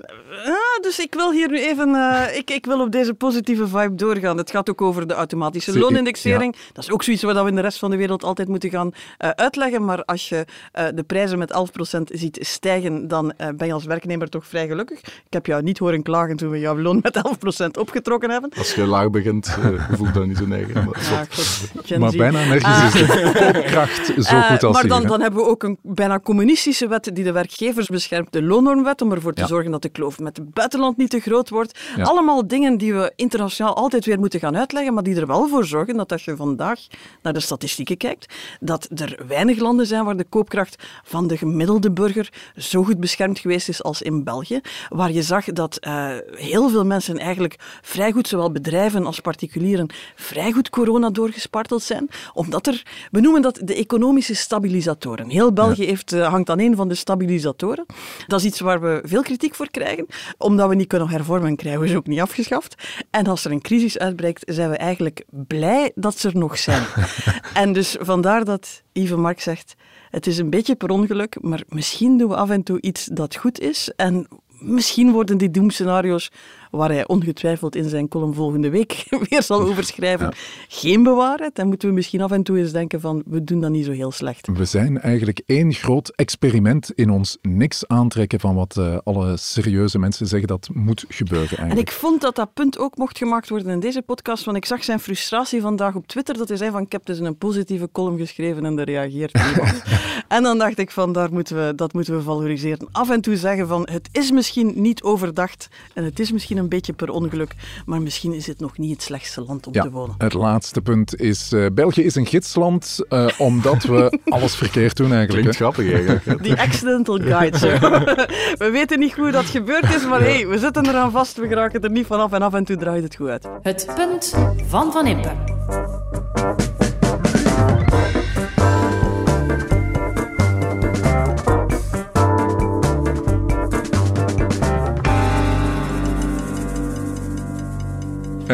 Dus 0.80 0.98
ik 0.98 1.14
wil 1.14 1.32
hier 1.32 1.50
nu 1.50 1.58
even 1.60 1.88
uh, 1.88 2.36
ik, 2.36 2.50
ik 2.50 2.66
wil 2.66 2.80
op 2.80 2.92
deze 2.92 3.14
positieve 3.14 3.68
vibe 3.68 3.94
doorgaan. 3.94 4.36
Het 4.36 4.50
gaat 4.50 4.70
ook 4.70 4.82
over 4.82 5.06
de 5.06 5.14
automatische 5.14 5.78
loonindexering. 5.78 6.54
Ja. 6.56 6.62
Dat 6.72 6.84
is 6.84 6.90
ook 6.90 7.02
zoiets 7.02 7.22
wat 7.22 7.42
we 7.42 7.48
in 7.48 7.54
de 7.54 7.60
rest 7.60 7.78
van 7.78 7.90
de 7.90 7.96
wereld 7.96 8.24
altijd 8.24 8.48
moeten 8.48 8.70
gaan 8.70 8.90
uh, 8.94 9.28
uitleggen. 9.30 9.84
Maar 9.84 10.04
als 10.04 10.28
je 10.28 10.46
uh, 10.78 10.84
de 10.94 11.02
prijzen 11.02 11.38
met 11.38 11.52
11% 11.98 12.00
ziet 12.04 12.38
stijgen, 12.40 13.08
dan 13.08 13.32
ben 13.56 13.66
je 13.66 13.72
als 13.72 13.84
werknemer 13.84 14.28
toch 14.28 14.46
vrij 14.46 14.66
gelukkig. 14.66 14.98
Ik 14.98 15.32
heb 15.32 15.46
jou 15.46 15.62
niet 15.62 15.78
horen 15.78 16.02
klagen 16.02 16.36
toen 16.36 16.50
we 16.50 16.58
jouw 16.58 16.78
loon 16.78 16.98
met 17.02 17.22
11% 17.66 17.66
opgetrokken 17.78 18.30
hebben. 18.30 18.50
Als 18.58 18.74
je 18.74 18.86
laag 18.86 19.10
begint, 19.10 19.48
voel 19.90 20.06
je 20.06 20.12
dat 20.12 20.26
niet 20.26 20.36
zo 20.36 20.46
neigen. 20.46 20.74
Maar, 20.74 21.02
ja, 21.10 21.26
goed, 21.30 21.98
maar 21.98 22.12
bijna 22.16 22.44
nergens 22.44 22.94
is 22.94 23.06
de 23.06 23.32
koopkracht 23.52 24.06
zo 24.06 24.40
goed 24.40 24.62
als 24.62 24.74
Maar 24.74 24.86
dan, 24.86 24.98
hier, 25.00 25.08
dan 25.08 25.20
hebben 25.20 25.40
we 25.40 25.48
ook 25.48 25.62
een 25.62 25.78
bijna 25.82 26.20
communistische 26.20 26.88
wet 26.88 27.10
die 27.12 27.24
de 27.24 27.32
werkgevers 27.32 27.86
beschermt, 27.86 28.32
de 28.32 28.42
loonnormwet, 28.42 29.02
om 29.02 29.12
ervoor 29.12 29.32
te 29.32 29.40
Ja. 29.40 29.46
zorgen 29.46 29.70
dat 29.70 29.82
de 29.82 29.88
kloof 29.88 30.18
met 30.18 30.36
het 30.36 30.54
buitenland 30.64 30.96
niet 30.96 31.10
te 31.10 31.20
groot 31.20 31.48
wordt. 31.48 31.78
Allemaal 32.02 32.46
dingen 32.46 32.76
die 32.76 32.94
we 32.94 33.12
internationaal 33.16 33.74
altijd 33.74 34.04
weer 34.04 34.18
moeten 34.18 34.40
gaan 34.40 34.56
uitleggen, 34.56 34.94
maar 34.94 35.02
die 35.02 35.16
er 35.16 35.26
wel 35.26 35.48
voor 35.48 35.64
zorgen 35.64 35.96
dat 35.96 36.12
als 36.12 36.24
je 36.24 36.36
vandaag 36.36 36.80
naar 37.22 37.32
de 37.32 37.40
statistieken 37.40 37.96
kijkt, 37.96 38.34
dat 38.60 38.88
er 38.94 39.24
weinig 39.28 39.58
landen 39.58 39.86
zijn 39.86 40.04
waar 40.04 40.16
de 40.16 40.24
koopkracht 40.24 40.82
van 41.04 41.26
de 41.26 41.36
gemiddelde 41.36 41.90
burger 41.90 42.32
zo 42.56 42.84
goed 42.84 43.00
beschermd 43.00 43.38
geweest 43.38 43.68
is 43.68 43.82
als 43.82 44.02
in 44.02 44.24
België, 44.24 44.60
waar 44.88 45.12
je 45.12 45.22
zag 45.22 45.44
dat 45.44 45.78
uh, 45.80 46.06
heel 46.30 46.68
veel 46.68 46.84
mensen 46.84 47.18
eigenlijk 47.18 47.56
vrij 47.82 48.12
goed, 48.12 48.28
zowel 48.28 48.52
bedrijven 48.52 49.06
als 49.06 49.20
particulieren, 49.20 49.86
vrij 50.14 50.52
goed 50.52 50.70
corona 50.70 51.10
doorgesparteld 51.10 51.82
zijn, 51.82 52.08
omdat 52.34 52.66
er, 52.66 52.82
we 53.10 53.20
noemen 53.20 53.42
dat 53.42 53.60
de 53.64 53.74
economische 53.74 54.34
stabilisatoren. 54.34 55.28
Heel 55.28 55.52
België 55.52 55.82
ja. 55.82 55.88
heeft, 55.88 56.12
uh, 56.12 56.28
hangt 56.28 56.50
aan 56.50 56.60
een 56.60 56.76
van 56.76 56.88
de 56.88 56.94
stabilisatoren. 56.94 57.86
Dat 58.26 58.40
is 58.40 58.46
iets 58.46 58.60
waar 58.60 58.80
we 58.80 59.00
veel 59.04 59.22
kritiek 59.22 59.54
voor 59.54 59.70
krijgen, 59.70 60.06
omdat 60.54 60.68
we 60.68 60.74
niet 60.74 60.88
kunnen 60.88 61.08
hervormen, 61.08 61.56
krijgen 61.56 61.80
we 61.80 61.88
ze 61.88 61.96
ook 61.96 62.06
niet 62.06 62.20
afgeschaft. 62.20 62.74
En 63.10 63.26
als 63.26 63.44
er 63.44 63.50
een 63.50 63.60
crisis 63.60 63.98
uitbreekt, 63.98 64.42
zijn 64.46 64.70
we 64.70 64.76
eigenlijk 64.76 65.24
blij 65.30 65.92
dat 65.94 66.18
ze 66.18 66.28
er 66.28 66.36
nog 66.36 66.58
zijn. 66.58 66.82
en 67.62 67.72
dus 67.72 67.96
vandaar 68.00 68.44
dat 68.44 68.82
Yves 68.92 69.16
Mark 69.16 69.40
zegt, 69.40 69.74
het 70.10 70.26
is 70.26 70.38
een 70.38 70.50
beetje 70.50 70.74
per 70.74 70.90
ongeluk, 70.90 71.36
maar 71.40 71.62
misschien 71.68 72.18
doen 72.18 72.28
we 72.28 72.36
af 72.36 72.50
en 72.50 72.62
toe 72.62 72.80
iets 72.80 73.04
dat 73.04 73.36
goed 73.36 73.60
is. 73.60 73.92
En 73.96 74.28
misschien 74.48 75.12
worden 75.12 75.38
die 75.38 75.50
doemscenario's, 75.50 76.30
waar 76.76 76.90
hij 76.90 77.06
ongetwijfeld 77.06 77.76
in 77.76 77.88
zijn 77.88 78.08
column 78.08 78.34
volgende 78.34 78.70
week 78.70 79.06
weer 79.28 79.42
zal 79.42 79.60
over 79.60 79.84
schrijven, 79.84 80.26
ja. 80.26 80.32
geen 80.68 81.02
bewaarheid. 81.02 81.54
Dan 81.54 81.66
moeten 81.66 81.88
we 81.88 81.94
misschien 81.94 82.20
af 82.20 82.30
en 82.30 82.42
toe 82.42 82.58
eens 82.58 82.72
denken 82.72 83.00
van, 83.00 83.22
we 83.26 83.44
doen 83.44 83.60
dat 83.60 83.70
niet 83.70 83.84
zo 83.84 83.92
heel 83.92 84.12
slecht. 84.12 84.48
We 84.52 84.64
zijn 84.64 85.00
eigenlijk 85.00 85.42
één 85.46 85.72
groot 85.72 86.08
experiment 86.08 86.92
in 86.94 87.10
ons 87.10 87.38
niks 87.42 87.88
aantrekken 87.88 88.40
van 88.40 88.54
wat 88.54 88.76
uh, 88.78 88.96
alle 89.04 89.36
serieuze 89.36 89.98
mensen 89.98 90.26
zeggen 90.26 90.48
dat 90.48 90.68
moet 90.72 91.04
gebeuren 91.08 91.48
eigenlijk. 91.48 91.88
En 91.88 91.94
ik 91.94 92.00
vond 92.00 92.20
dat 92.20 92.36
dat 92.36 92.54
punt 92.54 92.78
ook 92.78 92.96
mocht 92.96 93.18
gemaakt 93.18 93.48
worden 93.48 93.72
in 93.72 93.80
deze 93.80 94.02
podcast, 94.02 94.44
want 94.44 94.56
ik 94.56 94.64
zag 94.64 94.84
zijn 94.84 95.00
frustratie 95.00 95.60
vandaag 95.60 95.94
op 95.94 96.06
Twitter, 96.06 96.36
dat 96.36 96.48
hij 96.48 96.56
zei 96.56 96.70
van, 96.70 96.82
ik 96.82 96.92
heb 96.92 97.06
dus 97.06 97.18
een 97.18 97.36
positieve 97.36 97.88
column 97.92 98.18
geschreven 98.18 98.64
en 98.64 98.78
er 98.78 98.84
reageert 98.84 99.32
niemand. 99.32 99.82
en 100.28 100.42
dan 100.42 100.58
dacht 100.58 100.78
ik 100.78 100.90
van, 100.90 101.12
daar 101.12 101.32
moeten 101.32 101.56
we, 101.56 101.74
dat 101.74 101.92
moeten 101.92 102.16
we 102.16 102.22
valoriseren. 102.22 102.88
Af 102.92 103.10
en 103.10 103.20
toe 103.20 103.36
zeggen 103.36 103.68
van, 103.68 103.88
het 103.90 104.08
is 104.12 104.30
misschien 104.30 104.72
niet 104.76 105.02
overdacht 105.02 105.68
en 105.94 106.04
het 106.04 106.20
is 106.20 106.32
misschien 106.32 106.56
een 106.56 106.63
beetje 106.68 106.92
per 106.92 107.10
ongeluk, 107.10 107.54
maar 107.86 108.02
misschien 108.02 108.32
is 108.32 108.46
het 108.46 108.60
nog 108.60 108.78
niet 108.78 108.92
het 108.92 109.02
slechtste 109.02 109.40
land 109.40 109.66
om 109.66 109.74
ja, 109.74 109.82
te 109.82 109.90
wonen. 109.90 110.14
Het 110.18 110.32
laatste 110.32 110.80
punt 110.80 111.20
is, 111.20 111.52
uh, 111.52 111.66
België 111.72 112.02
is 112.02 112.14
een 112.14 112.26
gidsland, 112.26 112.98
uh, 113.08 113.26
omdat 113.38 113.82
we 113.82 114.18
alles 114.24 114.56
verkeerd 114.56 114.96
doen 114.96 115.12
eigenlijk. 115.12 115.40
Klinkt 115.40 115.56
grappig 115.56 115.92
eigenlijk. 115.92 116.42
Die 116.42 116.60
accidental 116.60 117.18
guide. 117.18 117.58
we 118.64 118.70
weten 118.72 118.98
niet 118.98 119.14
hoe 119.14 119.30
dat 119.30 119.44
gebeurd 119.44 119.94
is, 119.94 120.06
maar 120.06 120.20
ja. 120.20 120.26
hey, 120.26 120.48
we 120.48 120.58
zitten 120.58 120.88
eraan 120.88 121.10
vast, 121.10 121.36
we 121.36 121.48
geraken 121.48 121.80
er 121.80 121.90
niet 121.90 122.06
vanaf 122.06 122.32
en 122.32 122.42
af 122.42 122.54
en 122.54 122.64
toe 122.64 122.76
draait 122.76 123.02
het 123.02 123.14
goed 123.14 123.28
uit. 123.28 123.48
Het 123.62 123.92
punt 123.94 124.34
van 124.68 124.92
Van 124.92 125.06
Impe. 125.06 125.53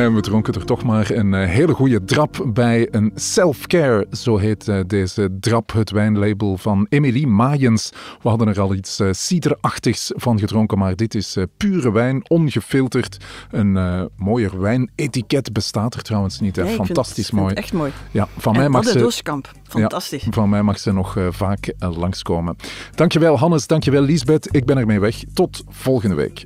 En 0.00 0.14
we 0.14 0.20
dronken 0.20 0.54
er 0.54 0.64
toch 0.64 0.82
maar 0.82 1.10
een 1.10 1.32
uh, 1.32 1.46
hele 1.46 1.74
goede 1.74 2.04
drap 2.04 2.46
bij. 2.46 2.88
Een 2.90 3.12
self-care, 3.14 4.06
zo 4.12 4.36
heet 4.36 4.68
uh, 4.68 4.80
deze 4.86 5.36
drap, 5.40 5.72
het 5.72 5.90
wijnlabel 5.90 6.56
van 6.56 6.86
Emilie 6.88 7.26
Maaiens. 7.26 7.90
We 8.22 8.28
hadden 8.28 8.48
er 8.48 8.60
al 8.60 8.74
iets 8.74 9.00
uh, 9.00 9.08
ciderachtigs 9.12 10.12
van 10.14 10.38
gedronken, 10.38 10.78
maar 10.78 10.96
dit 10.96 11.14
is 11.14 11.36
pure 11.56 11.92
wijn, 11.92 12.30
ongefilterd. 12.30 13.24
Een 13.50 14.08
mooier 14.16 14.60
wijnetiket 14.60 15.52
bestaat 15.52 15.94
er 15.94 16.02
trouwens 16.02 16.40
niet. 16.40 16.56
Hè? 16.56 16.64
Nee, 16.64 16.74
Fantastisch 16.74 17.28
vind, 17.28 17.40
mooi. 17.40 17.54
Echt 17.54 17.72
mooi. 17.72 17.92
Ja, 18.10 18.28
van 18.36 18.54
en 18.54 18.60
mij 18.60 18.68
mag 18.68 18.84
ze... 18.84 18.98
Dooskamp. 18.98 19.50
Fantastisch. 19.62 20.24
Ja, 20.24 20.30
van 20.30 20.48
mij 20.48 20.62
mag 20.62 20.78
ze 20.78 20.92
nog 20.92 21.16
vaak 21.30 21.72
langskomen. 21.78 22.56
Dankjewel 22.94 23.38
Hannes, 23.38 23.66
dankjewel 23.66 24.02
Liesbeth. 24.02 24.48
Ik 24.50 24.64
ben 24.64 24.78
ermee 24.78 25.00
weg. 25.00 25.22
Tot 25.34 25.64
volgende 25.68 26.14
week. 26.14 26.44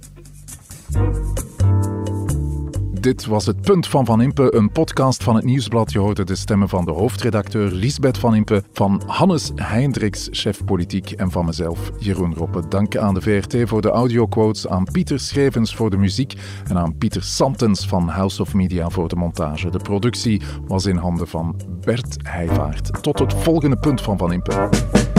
Dit 3.04 3.26
was 3.26 3.46
het 3.46 3.60
Punt 3.60 3.86
van 3.86 4.04
Van 4.04 4.20
Impe, 4.20 4.54
een 4.54 4.72
podcast 4.72 5.22
van 5.22 5.34
het 5.34 5.44
Nieuwsblad. 5.44 5.92
Je 5.92 5.98
hoorde 5.98 6.24
de 6.24 6.34
stemmen 6.34 6.68
van 6.68 6.84
de 6.84 6.90
hoofdredacteur 6.90 7.70
Lisbeth 7.70 8.18
Van 8.18 8.34
Impe, 8.34 8.62
van 8.72 9.02
Hannes 9.06 9.52
Heindriks, 9.54 10.28
chef 10.30 10.64
politiek, 10.64 11.10
en 11.10 11.30
van 11.30 11.44
mezelf, 11.44 11.90
Jeroen 11.98 12.34
Roppe. 12.34 12.68
Dank 12.68 12.96
aan 12.96 13.14
de 13.14 13.20
VRT 13.20 13.68
voor 13.68 13.82
de 13.82 13.90
audioquotes, 13.90 14.68
aan 14.68 14.84
Pieter 14.84 15.20
Schrevens 15.20 15.74
voor 15.74 15.90
de 15.90 15.96
muziek 15.96 16.34
en 16.68 16.78
aan 16.78 16.96
Pieter 16.98 17.22
Santens 17.22 17.86
van 17.86 18.08
House 18.08 18.42
of 18.42 18.54
Media 18.54 18.88
voor 18.88 19.08
de 19.08 19.16
montage. 19.16 19.70
De 19.70 19.78
productie 19.78 20.42
was 20.66 20.86
in 20.86 20.96
handen 20.96 21.28
van 21.28 21.60
Bert 21.80 22.16
Heijvaart. 22.22 23.02
Tot 23.02 23.18
het 23.18 23.34
volgende 23.34 23.76
Punt 23.76 24.00
van 24.00 24.18
Van 24.18 24.32
Impe. 24.32 25.13